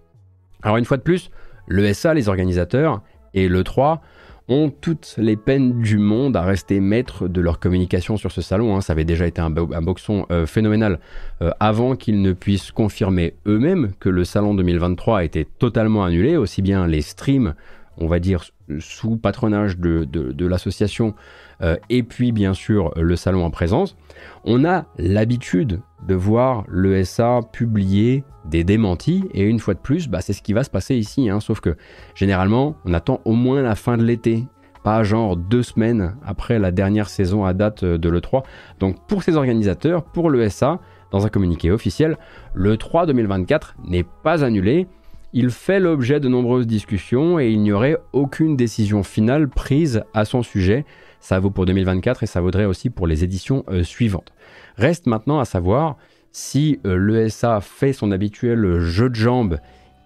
[0.63, 1.31] Alors une fois de plus,
[1.67, 3.01] le SA, les organisateurs,
[3.33, 4.03] et le 3
[4.49, 8.77] ont toutes les peines du monde à rester maîtres de leur communication sur ce salon.
[8.77, 8.83] Hein.
[8.83, 11.01] Ça avait déjà été un, boxon euh, phénoménal
[11.41, 16.37] euh, avant qu'ils ne puissent confirmer eux-mêmes que le salon 2023 a été totalement annulé,
[16.37, 17.55] aussi bien les streams,
[17.99, 18.45] on va dire
[18.79, 21.15] sous patronage de, l'association,
[21.61, 23.97] euh, et puis bien sûr le salon en présence,
[24.45, 30.21] on a l'habitude de voir l'ESA publier des démentis, et une fois de plus, bah,
[30.21, 31.41] c'est ce qui va se passer ici, hein.
[31.41, 31.77] sauf que
[32.15, 34.47] généralement, on attend au moins la fin de l'été,
[34.83, 38.45] pas genre deux semaines après la dernière saison à date de l'E3.
[38.79, 40.81] Donc pour ces organisateurs, pour l'ESA,
[41.11, 42.17] dans un communiqué officiel,
[42.55, 44.87] le 3 2024 n'est pas annulé,
[45.33, 50.25] il fait l'objet de nombreuses discussions et il n'y aurait aucune décision finale prise à
[50.25, 50.85] son sujet.
[51.21, 54.33] Ça vaut pour 2024 et ça vaudrait aussi pour les éditions euh, suivantes.
[54.77, 55.97] Reste maintenant à savoir
[56.33, 59.59] si euh, l'ESA fait son habituel jeu de jambes,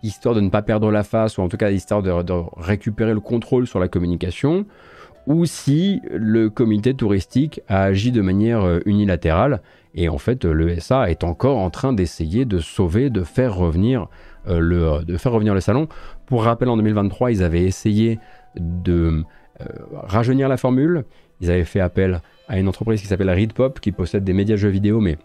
[0.02, 2.12] histoire de ne pas perdre la face, ou en tout cas histoire de,
[2.58, 4.66] récupérer le contrôle sur la communication,
[5.26, 9.62] ou si le comité touristique a agi de manière euh, unilatérale.
[9.94, 14.08] Et en fait, l'ESA est encore en train d'essayer de sauver, de faire revenir
[14.46, 15.88] le, de faire revenir le salon.
[16.26, 18.18] Pour rappel, en 2023, ils avaient essayé
[18.56, 19.24] de
[19.60, 21.04] euh, rajeunir la formule.
[21.40, 24.68] Ils avaient fait appel à une entreprise qui s'appelle Readpop, qui possède des médias jeux
[24.68, 25.18] vidéo, mais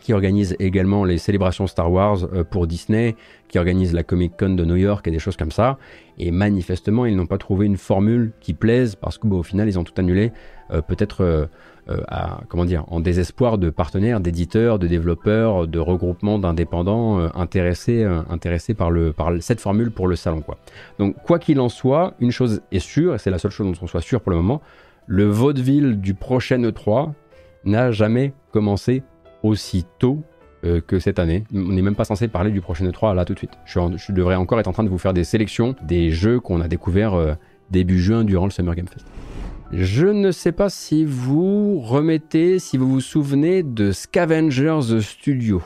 [0.00, 3.16] qui organise également les célébrations Star Wars euh, pour Disney,
[3.48, 5.78] qui organise la Comic Con de New York et des choses comme ça.
[6.18, 9.84] Et manifestement, ils n'ont pas trouvé une formule qui plaise parce qu'au final, ils ont
[9.84, 10.32] tout annulé.
[10.70, 11.46] Euh, peut-être euh,
[12.48, 18.90] comment dire, en désespoir de partenaires, d'éditeurs, de développeurs, de regroupements d'indépendants intéressés, intéressés par,
[18.90, 20.42] le, par cette formule pour le salon.
[20.98, 23.78] Donc quoi qu'il en soit, une chose est sûre, et c'est la seule chose dont
[23.80, 24.60] on soit sûr pour le moment,
[25.06, 27.12] le vaudeville du prochain E3
[27.64, 29.02] n'a jamais commencé
[29.42, 30.22] aussi tôt
[30.88, 31.44] que cette année.
[31.54, 33.52] On n'est même pas censé parler du prochain E3 là tout de suite.
[33.64, 36.66] Je, devrais encore être en train de vous faire des sélections des jeux qu'on a
[36.66, 37.36] découverts
[37.70, 39.06] début juin durant le Summer Game Fest.
[39.70, 45.62] Je ne sais pas si vous remettez, si vous vous souvenez de Scavengers Studio.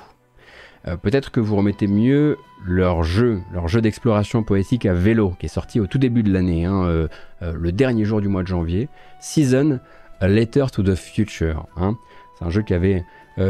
[0.89, 5.47] Euh, peut-être que vous remettez mieux leur jeu, leur jeu d'exploration poétique à vélo, qui
[5.47, 7.07] est sorti au tout début de l'année, hein, euh,
[7.43, 8.89] euh, le dernier jour du mois de janvier.
[9.21, 9.79] Season,
[10.21, 11.67] A Letter to the Future.
[11.77, 11.97] Hein.
[12.37, 13.05] C'est un jeu qui avait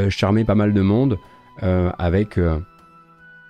[0.08, 1.18] charmé pas mal de monde,
[1.60, 2.38] avec,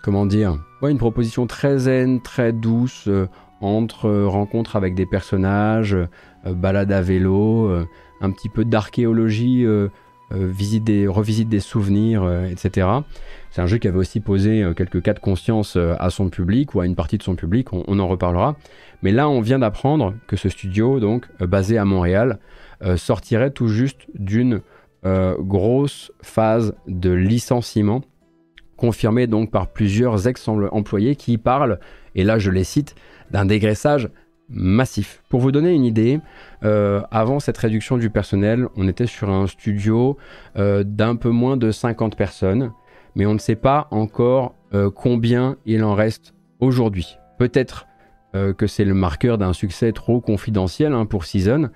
[0.03, 3.09] comment dire, une proposition très zen, très douce,
[3.63, 7.87] entre rencontres avec des personnages, euh, balade à vélo, euh,
[8.21, 9.89] un petit peu d'archéologie, euh,
[10.31, 12.89] visite des, revisite des souvenirs, etc.
[13.51, 16.81] C'est un jeu qui avait aussi posé quelques cas de conscience à son public ou
[16.81, 18.57] à une partie de son public, on, en reparlera.
[19.03, 22.39] Mais là, on vient d'apprendre que ce studio, donc basé à Montréal,
[22.97, 24.63] sortirait tout juste d'une
[25.05, 28.03] grosse phase de licenciement,
[28.77, 31.81] confirmée donc par plusieurs ex-employés qui parlent,
[32.15, 32.95] et là je les cite,
[33.31, 34.11] d'un dégraissage
[34.53, 35.23] massif.
[35.29, 36.21] Pour vous donner une idée,
[36.65, 40.17] euh, avant cette réduction du personnel, on était sur un studio
[40.57, 42.73] euh, d'un peu moins de 50 personnes,
[43.15, 47.17] mais on ne sait pas encore euh, combien il en reste aujourd'hui.
[47.39, 47.87] Peut-être
[48.57, 51.69] que c'est le marqueur d'un succès trop confidentiel hein, pour Season,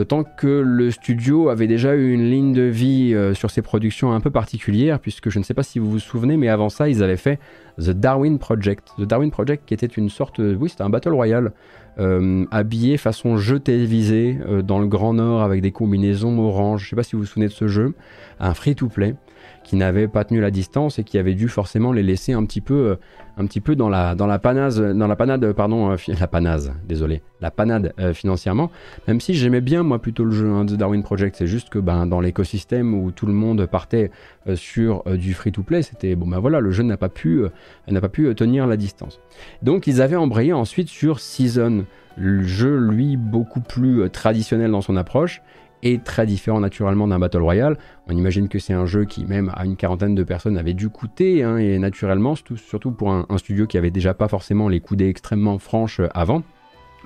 [0.00, 4.12] D'autant que le studio avait déjà eu une ligne de vie euh, sur ses productions
[4.12, 6.88] un peu particulières, puisque je ne sais pas si vous vous souvenez, mais avant ça,
[6.88, 7.38] ils avaient fait
[7.76, 8.94] The Darwin Project.
[8.96, 11.52] The Darwin Project qui était une sorte, oui, c'était un Battle Royale,
[11.98, 16.80] euh, habillé façon jeu télévisé euh, dans le Grand Nord avec des combinaisons orange.
[16.80, 17.92] Je ne sais pas si vous vous souvenez de ce jeu,
[18.38, 19.16] un free-to-play.
[19.64, 22.60] Qui n'avaient pas tenu la distance et qui avaient dû forcément les laisser un petit
[22.60, 22.96] peu,
[23.36, 27.22] un petit peu dans la, dans la panade, dans la panade, pardon, la panade, désolé,
[27.40, 28.70] la panade financièrement.
[29.06, 31.78] Même si j'aimais bien moi plutôt le jeu hein, de Darwin Project, c'est juste que
[31.78, 34.10] ben dans l'écosystème où tout le monde partait
[34.54, 37.42] sur du free-to-play, c'était bon ben voilà, le jeu n'a pas pu,
[37.88, 39.20] n'a pas pu tenir la distance.
[39.62, 41.84] Donc ils avaient embrayé ensuite sur Season
[42.16, 45.42] le jeu, lui, beaucoup plus euh, traditionnel dans son approche
[45.82, 47.78] et très différent naturellement d'un Battle Royale.
[48.06, 50.88] On imagine que c'est un jeu qui, même à une quarantaine de personnes, avait dû
[50.88, 55.08] coûter, hein, et naturellement, surtout pour un, studio qui avait déjà pas forcément les coudées
[55.08, 56.42] extrêmement franches euh, avant.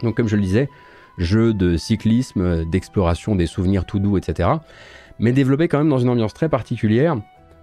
[0.03, 0.69] Donc, comme je le disais,
[1.19, 4.49] jeu de cyclisme, euh, d'exploration des souvenirs tout doux, etc.
[5.19, 7.17] Mais développé quand même dans une ambiance très particulière,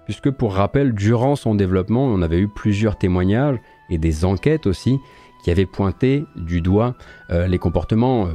[0.05, 3.57] puisque pour rappel, durant son développement, on avait eu plusieurs témoignages
[3.89, 4.97] et des enquêtes aussi
[5.43, 6.95] qui avait pointé du doigt
[7.31, 8.27] euh, les comportements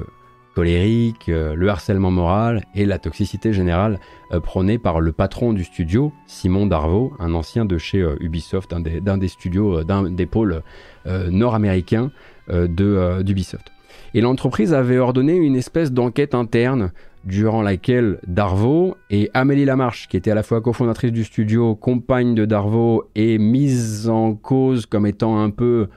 [0.57, 4.01] colériques, euh, le harcèlement moral et la toxicité générale
[4.43, 9.29] prônée par le patron du studio, Simon Darvaux, un ancien de chez Ubisoft, d'un des,
[9.29, 10.63] studios, d'un des pôles
[11.05, 12.11] nord-américains
[12.51, 13.71] d'Ubisoft.
[14.15, 16.91] Et l'entreprise avait ordonné une espèce d'enquête interne
[17.27, 22.35] durant laquelle Darvaux et Amélie Lamarche, qui était à la fois cofondatrice du studio, compagne
[22.35, 25.89] de Darvaux, et mise en cause comme étant un peu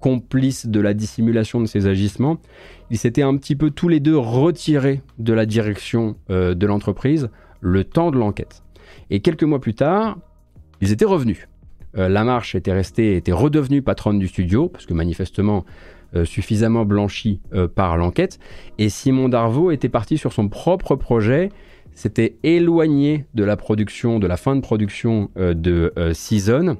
[0.00, 2.38] complice de la dissimulation de ses agissements,
[2.90, 7.30] ils s'étaient un petit peu tous les deux retirés de la direction euh, de l'entreprise
[7.60, 8.62] le temps de l'enquête.
[9.10, 10.18] Et quelques mois plus tard,
[10.80, 11.48] ils étaient revenus.
[11.96, 15.64] Euh, la marche était restée, était redevenue patronne du studio, parce que manifestement
[16.14, 17.40] euh, suffisamment blanchi
[17.74, 18.40] par l'enquête,
[18.78, 21.50] et Simon Darvaux était parti sur son propre projet,
[21.94, 26.78] s'était éloigné de la production, de la fin de production de Season,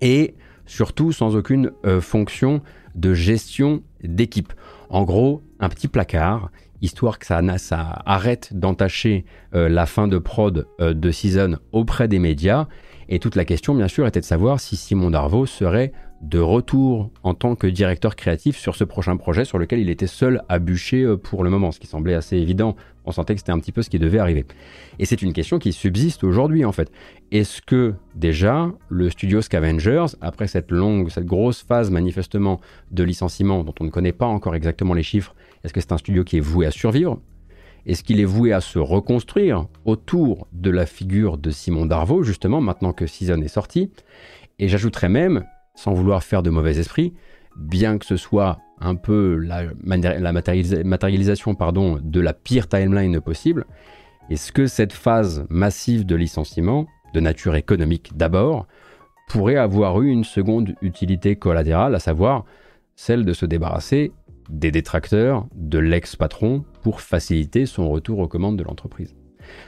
[0.00, 0.34] et
[0.66, 2.62] surtout sans aucune fonction
[2.94, 4.52] de gestion d'équipe.
[4.94, 7.42] En gros, un petit placard, histoire que ça,
[8.06, 12.68] arrête d'entacher euh, la fin de prod euh, de Season auprès des médias.
[13.08, 15.90] Et toute la question, bien sûr, était de savoir si Simon Darvaux serait
[16.20, 20.06] de retour en tant que directeur créatif sur ce prochain projet sur lequel il était
[20.06, 22.76] seul à bûcher euh, pour le moment, ce qui semblait assez évident.
[23.04, 24.46] On sentait que c'était un petit peu ce qui devait arriver.
[24.98, 26.90] Et c'est une question qui subsiste aujourd'hui en fait.
[27.30, 32.60] Est-ce que déjà le studio Scavengers, après cette longue, cette grosse phase manifestement
[32.90, 35.98] de licenciement dont on ne connaît pas encore exactement les chiffres, est-ce que c'est un
[35.98, 37.20] studio qui est voué à survivre?
[37.86, 42.62] Est-ce qu'il est voué à se reconstruire autour de la figure de Simon Darvaux, justement,
[42.62, 43.90] maintenant que Season est sorti?
[44.58, 45.44] Et j'ajouterais même,
[45.74, 47.14] sans vouloir faire de mauvais esprit,
[47.56, 49.72] bien que ce soit un peu la,
[50.32, 53.66] matérialisation pardon, de la pire timeline possible,
[54.30, 58.66] est-ce que cette phase massive de licenciement, de nature économique d'abord,
[59.28, 62.44] pourrait avoir eu une seconde utilité collatérale, à savoir
[62.96, 64.12] celle de se débarrasser
[64.50, 69.14] des détracteurs de l'ex-patron pour faciliter son retour aux commandes de l'entreprise?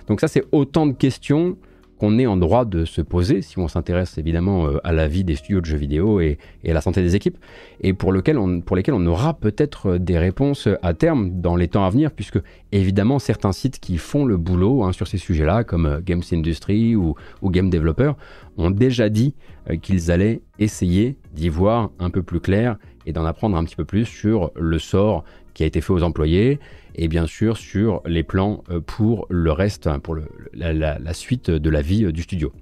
[0.07, 1.57] Donc ça, c'est autant de questions
[1.99, 5.25] qu'on est en droit de se poser si on s'intéresse évidemment euh, à la vie
[5.25, 7.39] des studios de jeux vidéo et, à la santé des équipes,
[7.81, 11.69] et pour, lequel pour lesquels on aura peut-être euh, des réponses à terme dans les
[11.69, 12.39] temps à venir, puisque
[12.73, 16.97] évidemment certains sites qui font le boulot hein, sur ces sujets-là, comme euh, Games Industry
[16.97, 18.13] ou, Game Developer,
[18.59, 19.35] ont déjà dit
[19.83, 22.77] qu'ils allaient essayer d'y voir un peu plus clair
[23.07, 25.25] et d'en apprendre un petit peu plus sur le sort
[25.55, 26.59] qui a été fait aux employés
[26.97, 30.17] et bien sûr sur les plans euh, pour le reste, hein, pour
[30.55, 32.53] la, suite de la vie euh, du studio.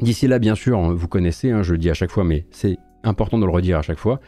[0.00, 2.46] D'ici là, bien sûr, hein, vous connaissez, hein, je le dis à chaque fois, mais
[2.50, 4.20] c'est important de le redire à chaque fois.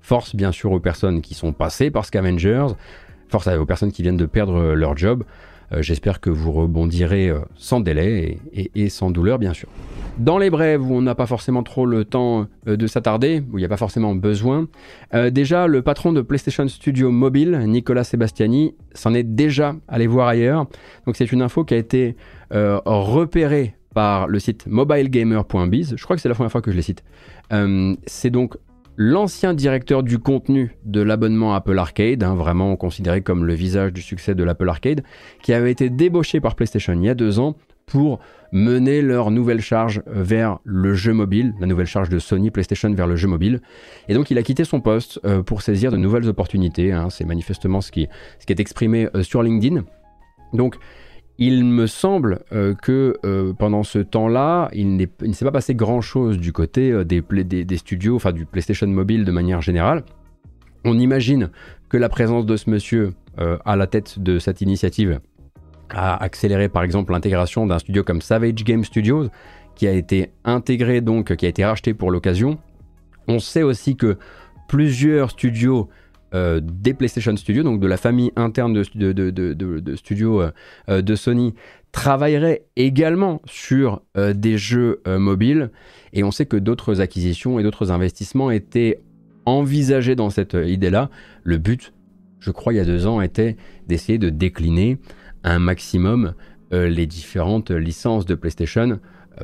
[0.00, 2.66] Force bien sûr aux personnes qui sont passées par Scavengers,
[3.28, 5.24] force aux personnes qui viennent de perdre euh, leur job.
[5.80, 9.68] J'espère que vous rebondirez sans délai et sans douleur, bien sûr.
[10.18, 13.58] Dans les brèves où on n'a pas forcément trop le temps euh, de s'attarder, où
[13.58, 14.68] il n'y a pas forcément besoin,
[15.12, 20.28] euh, déjà le patron de PlayStation Studio Mobile, Nicolas Sebastiani, s'en est déjà allé voir
[20.28, 20.66] ailleurs.
[21.06, 22.16] Donc c'est une info qui a été
[22.52, 25.94] euh, repérée par le site mobilegamer.biz.
[25.96, 27.02] Je crois que c'est la première fois que je les cite.
[28.06, 28.56] c'est donc
[28.96, 34.02] l'ancien directeur du contenu de l'abonnement Apple Arcade, hein, vraiment considéré comme le visage du
[34.02, 35.02] succès de l'Apple Arcade,
[35.42, 38.20] qui avait été débauché par PlayStation il y a deux ans pour
[38.52, 43.06] mener leur nouvelle charge vers le jeu mobile, la nouvelle charge de Sony PlayStation vers
[43.06, 43.60] le jeu mobile.
[44.08, 46.92] Et donc il a quitté son poste euh, pour saisir de nouvelles opportunités.
[46.92, 47.10] Hein.
[47.10, 48.08] C'est manifestement ce qui,
[48.48, 49.84] est exprimé euh, sur LinkedIn.
[50.52, 50.76] Donc
[51.38, 53.18] il me semble euh, que
[53.58, 58.16] pendant ce temps-là, il, ne s'est pas passé grand-chose du côté des, des, des, studios,
[58.16, 60.04] enfin du PlayStation Mobile de manière générale.
[60.84, 61.50] On imagine
[61.88, 65.20] que la présence de ce monsieur à la tête de cette initiative
[65.90, 69.28] a accéléré par exemple l'intégration d'un studio comme Savage Game Studios,
[69.74, 72.58] qui a été intégré donc, qui a été racheté pour l'occasion.
[73.28, 74.18] On sait aussi que
[74.68, 75.88] plusieurs studios
[76.34, 80.42] des PlayStation Studios, donc de la famille interne de, de, de studios
[80.88, 81.54] de Sony,
[81.92, 85.70] travaillerait également sur des jeux mobiles.
[86.12, 89.00] Et on sait que d'autres acquisitions et d'autres investissements étaient
[89.46, 91.08] envisagés dans cette idée-là.
[91.44, 91.92] Le but,
[92.40, 93.56] je crois, il y a deux ans, était
[93.86, 94.98] d'essayer de décliner
[95.44, 96.34] un maximum
[96.72, 98.96] les différentes licences de PlayStation euh,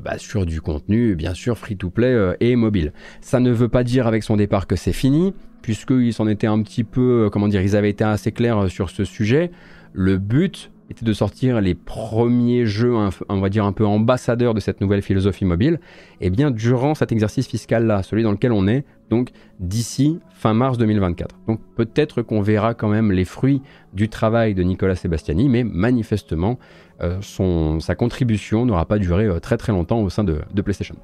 [0.02, 2.92] bah, sur du contenu, bien sûr, free-to-play euh, et mobile.
[3.20, 6.62] Ça ne veut pas dire avec son départ que c'est fini, puisqu'ils s'en étaient un
[6.62, 9.50] petit peu, euh, comment dire, ils avaient été assez clairs sur ce sujet.
[9.92, 12.94] Le but était de sortir les premiers jeux,
[13.28, 15.78] on va dire un peu ambassadeurs de cette nouvelle philosophie mobile,
[16.20, 19.30] et eh bien durant cet exercice fiscal-là, celui dans lequel on est, donc
[19.60, 21.36] d'ici fin mars 2024.
[21.46, 23.62] Donc peut-être qu'on verra quand même les fruits
[23.92, 26.89] du travail de Nicolas Sebastiani, mais manifestement, euh,
[27.20, 30.96] son, sa contribution n'aura pas duré euh, très très longtemps au sein de, PlayStation.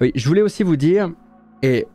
[0.00, 1.10] Oui, je voulais aussi vous dire,
[1.62, 1.86] et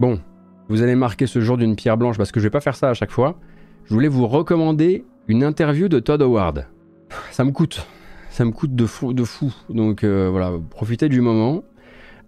[0.00, 0.20] bon,
[0.68, 2.90] vous allez marquer ce jour d'une pierre blanche parce que je vais pas faire ça
[2.90, 3.38] à chaque fois.
[3.84, 6.66] Je voulais vous recommander une interview de Todd Howard.
[7.30, 7.86] Ça me coûte,
[8.30, 9.52] ça me coûte de fou, de fou.
[9.68, 11.64] Donc euh, voilà, profitez du moment.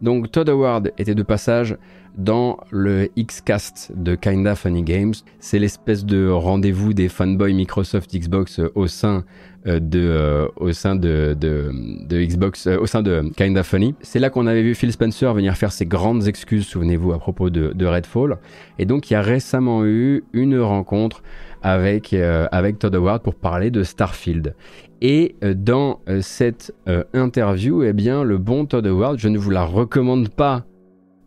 [0.05, 1.79] Donc Todd Howard était de passage
[2.19, 5.15] dans le X-Cast de Kinda Funny Games.
[5.41, 9.25] C'est l'espèce de rendez-vous des fanboys Microsoft Xbox au sein
[9.67, 11.73] euh, de, euh, au sein de, de,
[12.07, 13.95] de Xbox, euh, au sein de Kinda Funny.
[14.03, 17.49] C'est là qu'on avait vu Phil Spencer venir faire ses grandes excuses, souvenez-vous, à propos
[17.49, 18.37] de, de, Redfall.
[18.79, 21.23] Et donc, il y a récemment eu une rencontre
[21.63, 24.55] avec, avec Todd Howard pour parler de Starfield.
[25.01, 26.74] Et dans cette
[27.12, 30.64] interview, eh bien, le bon Todd Howard, je ne vous la recommande pas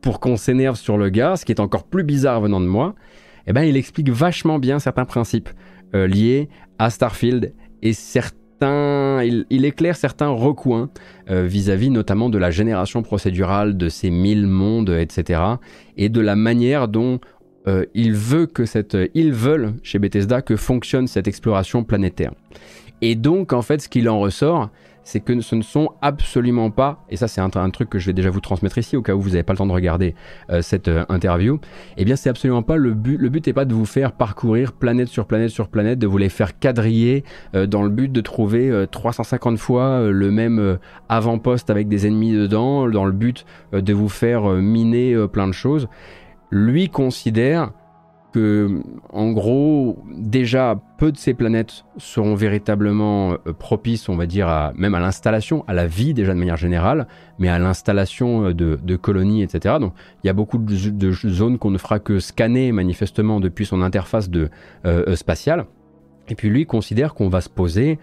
[0.01, 2.95] pour qu'on s'énerve sur le gars, ce qui est encore plus bizarre venant de moi,
[3.45, 5.49] eh ben, il explique vachement bien certains principes
[5.93, 6.49] liés
[6.79, 10.89] à Starfield et certains, il, éclaire certains recoins
[11.29, 15.41] euh, vis-à-vis notamment de la génération procédurale, de ces mille mondes, etc.
[15.95, 17.19] Et de la manière dont
[17.67, 22.31] euh, ils veulent chez Bethesda que fonctionne cette exploration planétaire.
[23.01, 24.69] Et donc en fait, ce qu'il en ressort,
[25.07, 28.13] c'est que ce ne sont absolument pas, et ça c'est un, truc que je vais
[28.13, 30.15] déjà vous transmettre ici au cas où vous n'avez pas le temps de regarder
[30.49, 31.61] euh, cette euh, interview,
[31.95, 34.73] eh bien c'est absolument pas le but, le but n'est pas de vous faire parcourir
[34.73, 37.23] planète sur planète sur planète, de vous les faire quadriller
[37.55, 40.77] euh, dans le but de trouver 350 fois le même
[41.07, 45.87] avant-poste avec des ennemis dedans, dans le but de vous faire miner plein de choses.
[46.51, 47.71] Lui considère
[48.35, 54.95] en gros, déjà, peu de ces planètes seront véritablement euh, propices, on va dire, même
[54.95, 57.07] à l'installation, à la vie déjà de manière générale,
[57.39, 59.75] mais à l'installation euh, de, colonies, etc.
[59.79, 63.81] Donc, il y a beaucoup de, zones qu'on ne fera que scanner manifestement depuis son
[63.81, 64.49] interface de,
[64.85, 65.65] euh, spatiale.
[66.27, 67.99] Et puis lui considère qu'on va se poser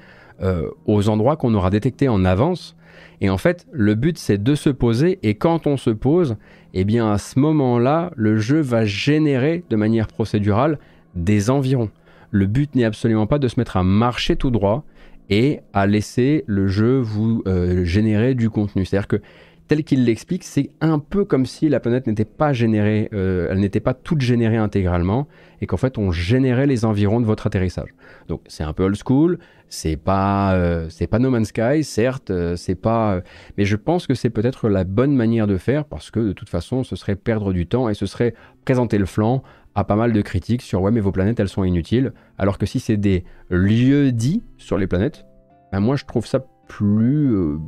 [0.87, 2.75] aux endroits qu'on aura détectés en avance.
[3.21, 6.37] Et en fait, le but c'est de se poser, et quand on se pose,
[6.75, 10.79] eh bien à ce moment-là, le jeu va générer de manière procédurale
[11.15, 11.91] des environs.
[12.31, 14.85] Le but n'est absolument pas de se mettre à marcher tout droit
[15.31, 18.85] et à laisser le jeu vous euh, générer du contenu.
[18.85, 19.21] C'est-à-dire que
[19.69, 23.61] tel qu'il l'explique, c'est un peu comme si la planète n'était pas générée, euh, elle
[23.61, 25.27] n'était pas toute générée intégralement,
[25.61, 27.95] et qu'en fait on générait les environs de votre atterrissage.
[28.29, 32.31] Donc c'est un peu old school, c'est pas, euh, c'est pas No Man's Sky, certes,
[32.31, 33.21] euh, c'est pas,
[33.59, 36.49] mais je pense que c'est peut-être la bonne manière de faire parce que de toute
[36.49, 38.35] façon ce serait perdre du temps et ce serait
[38.65, 39.43] présenter le flanc
[39.75, 42.67] à pas mal de critiques sur ouais mais vos planètes elles sont inutiles, alors que
[42.67, 45.25] si c'est des lieux dits sur les planètes,
[45.73, 47.59] ben moi je trouve ça plus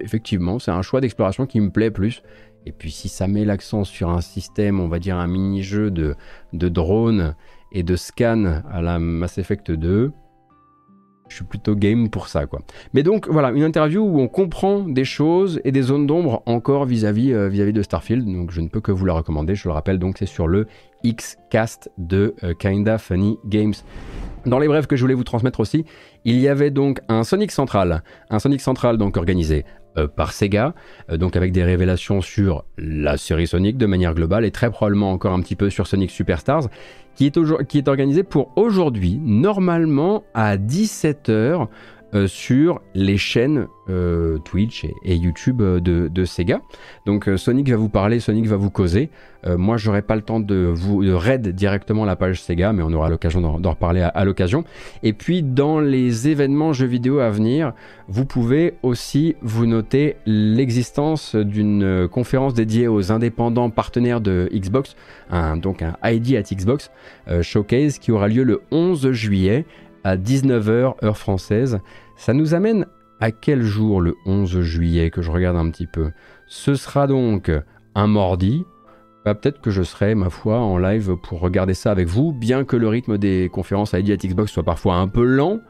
[0.00, 2.22] effectivement, c'est un choix d'exploration qui me plaît plus.
[2.66, 6.14] Et puis si ça met l'accent sur un système, on va dire un mini-jeu de,
[6.52, 7.34] de drone
[7.72, 10.12] et de scan à la Mass Effect 2,
[11.30, 12.60] je suis plutôt game pour ça quoi.
[12.92, 16.84] Mais donc voilà, une interview où on comprend des choses et des zones d'ombre encore
[16.84, 19.72] vis-à-vis euh, vis-à-vis de Starfield, donc je ne peux que vous la recommander, je le
[19.72, 20.66] rappelle donc c'est sur le
[21.04, 23.74] X-Cast de euh, Kinda Funny Games.
[24.46, 25.84] Dans les brèves que je voulais vous transmettre aussi,
[26.24, 29.64] il y avait donc un Sonic Central, un Sonic Central donc organisé
[29.96, 30.74] euh, par Sega,
[31.10, 35.10] euh, donc avec des révélations sur la série Sonic de manière globale et très probablement
[35.10, 36.68] encore un petit peu sur Sonic Superstars,
[37.14, 41.66] qui est, qui est organisé pour aujourd'hui, normalement à 17h
[42.12, 46.60] euh, sur les chaînes euh, Twitch et, YouTube euh, de, Sega.
[47.06, 49.10] Donc Sonic va vous parler, Sonic va vous causer.
[49.46, 53.08] moi, j'aurai pas le temps de vous raid directement la page Sega, mais on aura
[53.08, 54.64] l'occasion d'en reparler à, l'occasion.
[55.02, 57.72] Et puis dans les événements jeux vidéo à venir,
[58.08, 64.94] vous pouvez aussi vous noter l'existence d'une conférence dédiée aux indépendants partenaires de Xbox,
[65.56, 66.90] donc un ID at Xbox
[67.40, 69.64] Showcase qui aura lieu le 11 juillet
[70.04, 71.80] à 19h heure française.
[72.16, 72.86] Ça nous amène
[73.20, 76.10] à quel jour le 11 juillet que je regarde un petit peu?
[76.46, 77.50] Ce sera donc
[77.94, 78.64] un mardi,
[79.24, 82.64] bah, peut-être que je serai, ma foi, en live pour regarder ça avec vous, bien
[82.64, 85.60] que le rythme des conférences à Xbox soit parfois un peu lent.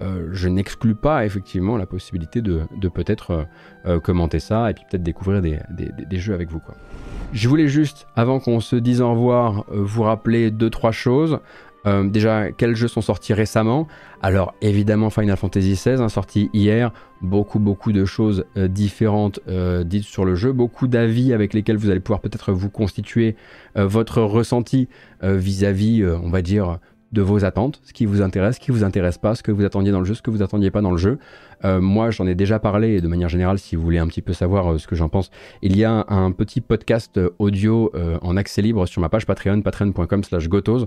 [0.00, 2.62] Euh, je n'exclus pas effectivement la possibilité de,
[2.94, 3.44] peut-être euh,
[3.86, 5.58] euh, commenter ça et puis peut-être découvrir des,
[6.18, 6.60] jeux avec vous.
[6.60, 6.76] Quoi.
[7.32, 11.40] Je voulais juste, avant qu'on se dise au revoir, vous rappeler deux trois choses.
[12.04, 13.86] Déjà, quels jeux sont sortis récemment?
[14.22, 16.92] Alors, évidemment, Final Fantasy XVI, hein, sorti hier.
[17.20, 19.40] Beaucoup, beaucoup de choses différentes
[19.84, 20.52] dites sur le jeu.
[20.52, 23.36] Beaucoup d'avis avec lesquels vous allez pouvoir peut-être vous constituer
[23.74, 24.88] votre ressenti
[25.22, 26.78] vis-à-vis, on va dire,
[27.12, 29.64] de vos attentes, ce qui vous intéresse, ce qui vous intéresse pas, ce que vous
[29.64, 31.18] attendiez dans le jeu, ce que vous attendiez pas dans le jeu.
[31.64, 34.22] Euh, moi, j'en ai déjà parlé et de manière générale, si vous voulez un petit
[34.22, 35.30] peu savoir euh, ce que j'en pense,
[35.62, 37.92] il y a un, petit podcast euh, audio
[38.22, 40.86] en accès libre sur ma page Patreon, patreon.com slash gotos,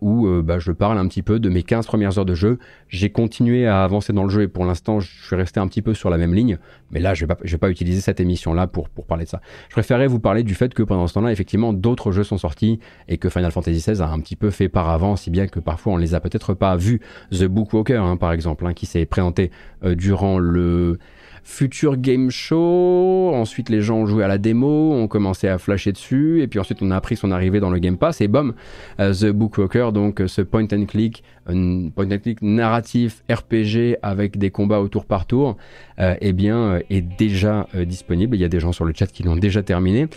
[0.00, 2.58] où bah, je parle un petit peu de mes 15 premières heures de jeu.
[2.88, 5.82] J'ai continué à avancer dans le jeu et pour l'instant, je suis resté un petit
[5.82, 6.58] peu sur la même ligne.
[6.90, 9.40] Mais là, je vais pas, vais pas utiliser cette émission-là pour, pour parler de ça.
[9.68, 12.78] Je préférais vous parler du fait que pendant ce temps-là, effectivement, d'autres jeux sont sortis
[13.08, 15.60] et que Final Fantasy XVI a un petit peu fait par avant, si bien que
[15.60, 17.00] parfois on les a peut-être pas vus.
[17.30, 19.50] The Bookwalker, hein, par exemple, hein, qui s'est présenté
[19.96, 20.98] durant le
[21.44, 23.30] Future Game Show.
[23.34, 26.58] Ensuite, les gens ont joué à la démo, ont commencé à flasher dessus, et puis
[26.58, 28.20] ensuite, on a appris son arrivée dans le Game Pass.
[28.20, 28.54] Et bam,
[28.98, 34.50] euh, The Bookwalker, donc ce point and click, point and click narratif RPG avec des
[34.50, 35.56] combats au tour par tour,
[35.98, 38.36] euh, eh bien, euh, est déjà disponible.
[38.36, 40.08] Il y a des gens sur le chat qui l'ont déjà terminé.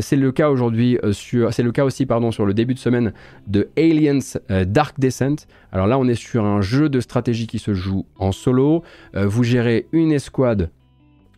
[0.00, 3.12] c'est le cas aujourd'hui sur, c'est le cas aussi, pardon, sur le début de semaine
[3.46, 4.18] de Aliens
[4.66, 5.46] Dark Descent.
[5.72, 8.82] Alors là, on est sur un jeu de stratégie qui se joue en solo.
[9.14, 10.70] vous gérez une escouade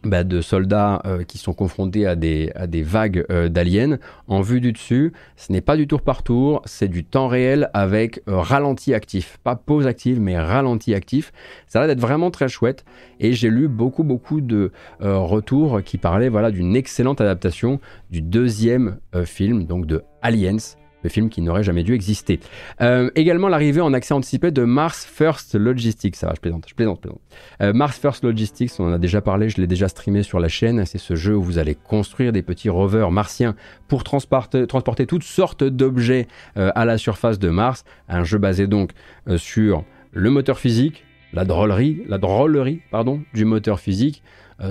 [0.04, 4.40] bah, de soldats euh, qui sont confrontés à des, à des vagues euh, d'aliens en
[4.40, 5.12] vue du dessus.
[5.36, 9.38] Ce n'est pas du tour par tour, c'est du temps réel avec euh, ralenti actif.
[9.42, 11.32] Pas pause active, mais ralenti actif.
[11.66, 12.84] Ça a l'air d'être vraiment très chouette.
[13.18, 14.70] Et j'ai lu beaucoup, beaucoup de
[15.00, 17.80] retours qui parlaient voilà, d'une excellente adaptation
[18.10, 20.58] du deuxième film, donc de Aliens,
[21.02, 22.40] le film qui n'aurait jamais dû exister.
[22.80, 26.16] Euh, également l'arrivée en accès anticipé de Mars First Logistics.
[26.16, 27.06] Ça va, je plaisante, je plaisante.
[27.62, 30.48] Euh, Mars First Logistics, on en a déjà parlé, je l'ai déjà streamé sur la
[30.48, 30.84] chaîne.
[30.86, 33.54] C'est ce jeu où vous allez construire des petits rovers martiens
[33.86, 34.66] pour transporter,
[35.06, 36.26] toutes sortes d'objets
[36.56, 37.84] euh, à la surface de Mars.
[38.08, 38.90] Un jeu basé donc
[39.36, 42.80] sur le moteur physique, la drôlerie, la drôlerie
[43.34, 44.22] du moteur physique,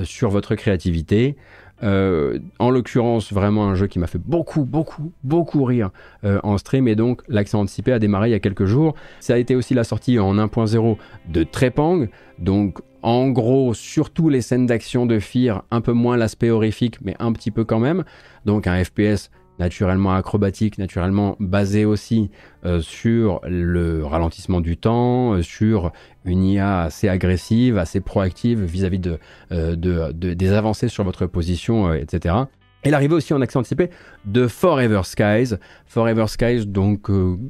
[0.04, 1.38] sur votre créativité.
[1.84, 5.92] Euh, en l'occurrence, vraiment un jeu qui m'a fait beaucoup, beaucoup, beaucoup rire
[6.24, 8.96] euh, en stream et donc l'accès anticipé a démarré il y a quelques jours.
[9.20, 10.98] Ça a été aussi la sortie en 1.0
[11.30, 12.08] de Trepang,
[12.40, 17.16] donc en gros, surtout les scènes d'action de Fear, un peu moins l'aspect horrifique, mais
[17.20, 18.04] un petit peu quand même.
[18.46, 22.30] Donc un FPS naturellement acrobatique, naturellement basé aussi
[22.66, 25.91] euh, sur le ralentissement du temps, euh, sur
[26.26, 29.20] une IA assez agressive, assez proactive vis-à-vis de,
[29.51, 29.76] euh,
[30.14, 32.36] des avancées sur votre position, etc.
[32.84, 33.89] Et l'arrivée aussi en accès anticipé
[34.26, 35.55] de Forever Skies.
[35.88, 37.10] Forever Skies, donc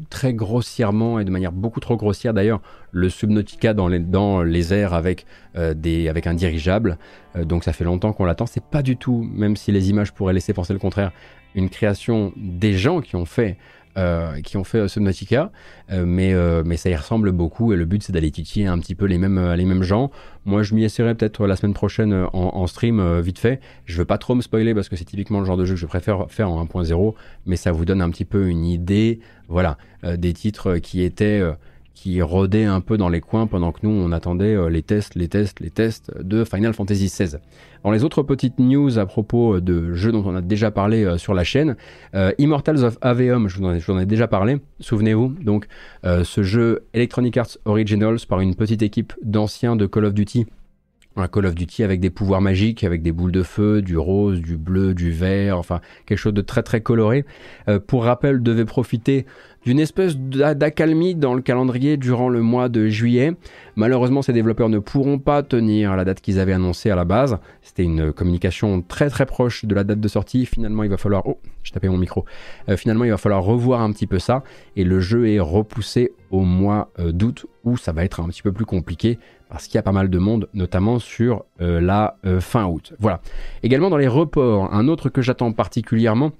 [0.09, 4.73] très grossièrement et de manière beaucoup trop grossière d'ailleurs, le Subnautica dans les, dans les
[4.73, 5.25] airs avec,
[5.75, 6.97] des, avec un dirigeable.
[7.43, 8.45] donc ça fait longtemps qu'on l'attend.
[8.45, 11.11] C'est pas du tout, même si les images pourraient laisser penser le contraire,
[11.57, 13.57] une création des gens qui ont fait
[13.97, 14.87] euh, qui ont fait euh,
[15.91, 18.93] euh, mais, mais ça y ressemble beaucoup et le but c'est d'aller titiller un petit
[18.93, 20.11] peu les mêmes, gens.
[20.45, 23.59] Moi je m'y essaierai peut-être la semaine prochaine en, stream vite fait.
[23.85, 25.79] Je veux pas trop me spoiler parce que c'est typiquement le genre de jeu que
[25.79, 27.15] je préfère faire en 1.0,
[27.47, 31.41] mais ça vous donne un petit peu une idée, voilà, des titres qui étaient
[31.97, 35.15] qui rôdait un peu dans les coins pendant que nous on attendait euh, les tests,
[35.15, 37.37] les tests, les tests de Final Fantasy XVI.
[37.83, 41.03] Dans les autres petites news à propos euh, de jeux dont on a déjà parlé
[41.03, 41.75] euh, sur la chaîne,
[42.37, 45.67] Immortals of Aveum, je vous, en ai, déjà parlé, souvenez-vous, donc
[46.03, 50.45] ce jeu Electronic Arts Originals par une petite équipe d'anciens de Call of Duty
[51.15, 54.39] un Call of Duty avec des pouvoirs magiques, avec des boules de feu, du rose,
[54.39, 57.25] du bleu, du vert, enfin quelque chose de très très coloré.
[57.87, 59.25] pour rappel, devait profiter
[59.67, 63.33] d'une espèce d'accalmie dans le calendrier durant le mois de juillet.
[63.75, 67.37] Malheureusement, ces développeurs ne pourront pas tenir la date qu'ils avaient annoncée à la base.
[67.61, 70.45] C'était une communication très très proche de la date de sortie.
[70.45, 71.27] Finalement, il va falloir...
[71.27, 72.23] Oh, j'ai tapé mon micro.
[72.69, 74.41] Euh, finalement, il va falloir revoir un petit peu ça.
[74.77, 78.43] Et le jeu est repoussé au mois euh, d'août où ça va être un petit
[78.43, 79.19] peu plus compliqué
[79.49, 82.93] parce qu'il y a pas mal de monde, notamment sur euh, la fin août.
[82.99, 83.19] Voilà.
[83.63, 86.31] Également dans les reports, un autre que j'attends particulièrement,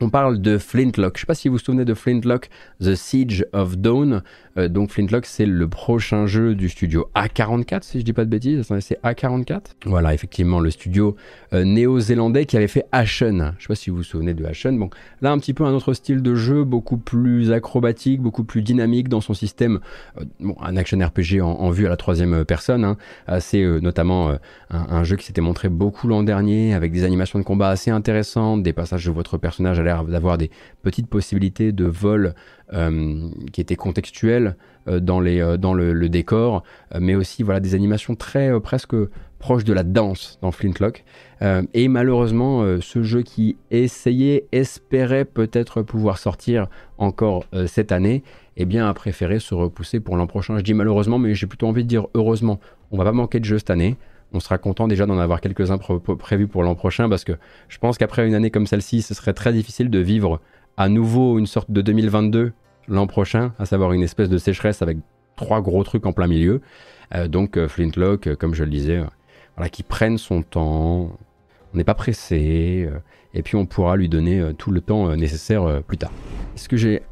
[0.00, 1.16] on parle de Flintlock.
[1.16, 2.48] Je ne sais pas si vous vous souvenez de Flintlock,
[2.80, 4.22] The Siege of Dawn.
[4.60, 8.30] Euh, donc Flintlock, c'est le prochain jeu du studio A44, si je dis pas de
[8.30, 8.66] bêtises.
[8.80, 9.60] C'est A44.
[9.86, 11.16] Voilà, effectivement, le studio
[11.52, 13.54] euh, néo-zélandais qui avait fait Ashen.
[13.58, 14.88] Je sais pas si vous vous souvenez de Ashen.
[15.20, 19.08] Là, un petit peu un autre style de jeu, beaucoup plus acrobatique, beaucoup plus dynamique
[19.08, 19.80] dans son système.
[20.18, 22.84] Euh, un action RPG en, vue à la troisième personne.
[22.84, 22.96] Hein.
[23.40, 24.38] C'est notamment un,
[24.70, 28.62] un, jeu qui s'était montré beaucoup l'an dernier, avec des animations de combat assez intéressantes,
[28.62, 30.50] des passages de votre personnage à l'air d'avoir des
[30.82, 32.34] petites possibilités de vol
[33.52, 34.56] qui étaient contextuelles
[34.86, 36.62] dans, les, dans le, décor,
[36.98, 38.94] mais aussi voilà, des animations très presque
[39.38, 41.04] proches de la danse dans Flintlock.
[41.40, 46.68] et malheureusement, ce jeu qui essayait, espérait peut-être pouvoir sortir
[46.98, 48.22] encore cette année,
[48.56, 50.56] eh bien, a préféré se repousser pour l'an prochain.
[50.58, 52.60] Je dis malheureusement, mais j'ai plutôt envie de dire heureusement.
[52.92, 53.96] On va pas manquer de jeux cette année
[54.32, 57.32] on sera content déjà d'en avoir quelques-uns prévus pour l'an prochain parce que
[57.68, 60.40] je pense qu'après une année comme celle-ci, ce serait très difficile de vivre
[60.76, 62.52] à nouveau une sorte de 2022
[62.88, 64.98] l'an prochain, à savoir une espèce de sécheresse avec
[65.36, 66.60] trois gros trucs en plein milieu.
[67.14, 69.02] Euh, donc euh, Flintlock, euh, comme je le disais,
[69.56, 71.10] voilà, qui prenne son temps,
[71.72, 72.88] on n'est pas pressé,
[73.32, 76.10] et puis on pourra lui donner tout le temps nécessaire plus tard.
[76.56, 77.02] Est-ce que j'ai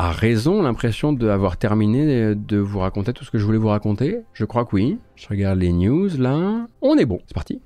[0.00, 4.20] a raison l'impression d'avoir terminé de vous raconter tout ce que je voulais vous raconter?
[4.32, 4.98] Je crois que oui.
[5.16, 6.66] Je regarde les news là.
[6.82, 7.60] On est bon, c'est parti.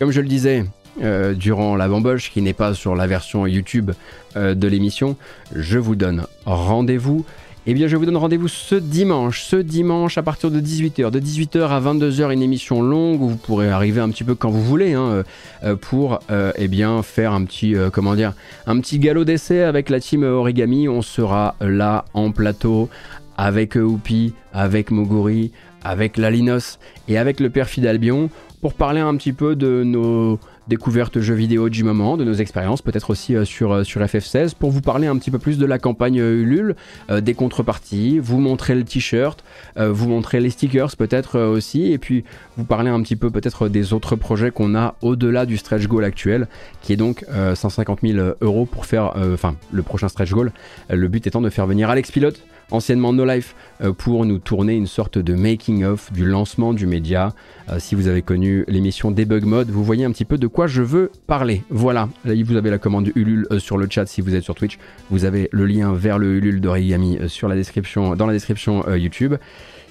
[0.00, 0.64] Comme je le disais,
[1.02, 3.90] euh, durant la bamboche, qui n'est pas sur la version YouTube
[4.34, 5.14] euh, de l'émission,
[5.54, 7.26] je vous donne rendez-vous
[7.66, 11.10] eh bien, je vous donne rendez-vous ce dimanche, ce dimanche à partir de 18h.
[11.10, 14.48] De 18h à 22h, une émission longue où vous pourrez arriver un petit peu quand
[14.48, 15.22] vous voulez hein,
[15.62, 20.88] euh, pour eh bien, faire un petit, un petit galop d'essai avec la team Origami.
[20.88, 22.88] On sera là en plateau
[23.36, 25.52] avec Oupi, avec Moguri,
[25.84, 26.78] avec Lalinos
[27.08, 28.30] et avec le père Fidalbion
[28.60, 30.38] pour parler un petit peu de nos
[30.70, 34.54] découverte jeux vidéo du moment, de nos expériences, peut-être aussi euh, sur, euh, sur FF16,
[34.54, 36.76] pour vous parler un petit peu plus de la campagne euh, Ulule,
[37.20, 39.42] des contreparties, vous montrer le t-shirt,
[39.76, 42.24] vous montrer les stickers peut-être aussi, et puis
[42.56, 46.04] vous parler un petit peu peut-être des autres projets qu'on a au-delà du stretch goal
[46.04, 46.46] actuel,
[46.82, 47.24] qui est donc
[47.54, 50.52] 150 000 euros pour faire, enfin le prochain stretch goal.
[50.88, 52.40] Le but étant de faire venir Alex Pilote
[52.70, 57.32] anciennement No Life, euh, pour nous tourner une sorte de making-of du lancement du média.
[57.68, 60.66] Euh, si vous avez connu l'émission Debug Mode, vous voyez un petit peu de quoi
[60.66, 61.62] je veux parler.
[61.70, 64.54] Voilà, là vous avez la commande Ulule euh, sur le chat si vous êtes sur
[64.54, 64.78] Twitch.
[65.10, 69.34] Vous avez le lien vers le Ulule d'Origami sur la description, dans la description YouTube.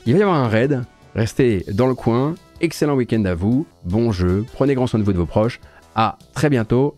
[0.05, 0.83] Il va y avoir un raid,
[1.15, 2.35] restez dans le coin.
[2.61, 5.59] Excellent week-end à vous, bon jeu, prenez grand soin de vous et de vos proches.
[5.95, 6.93] À très bientôt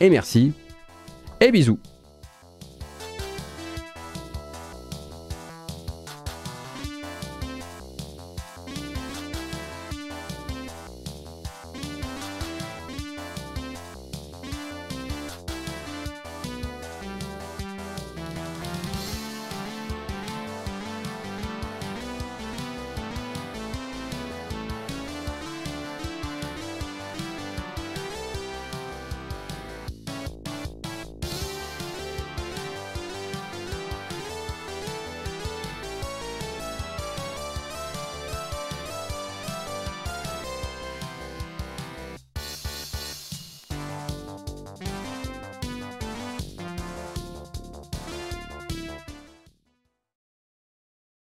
[0.00, 0.52] et merci
[1.40, 1.78] et bisous.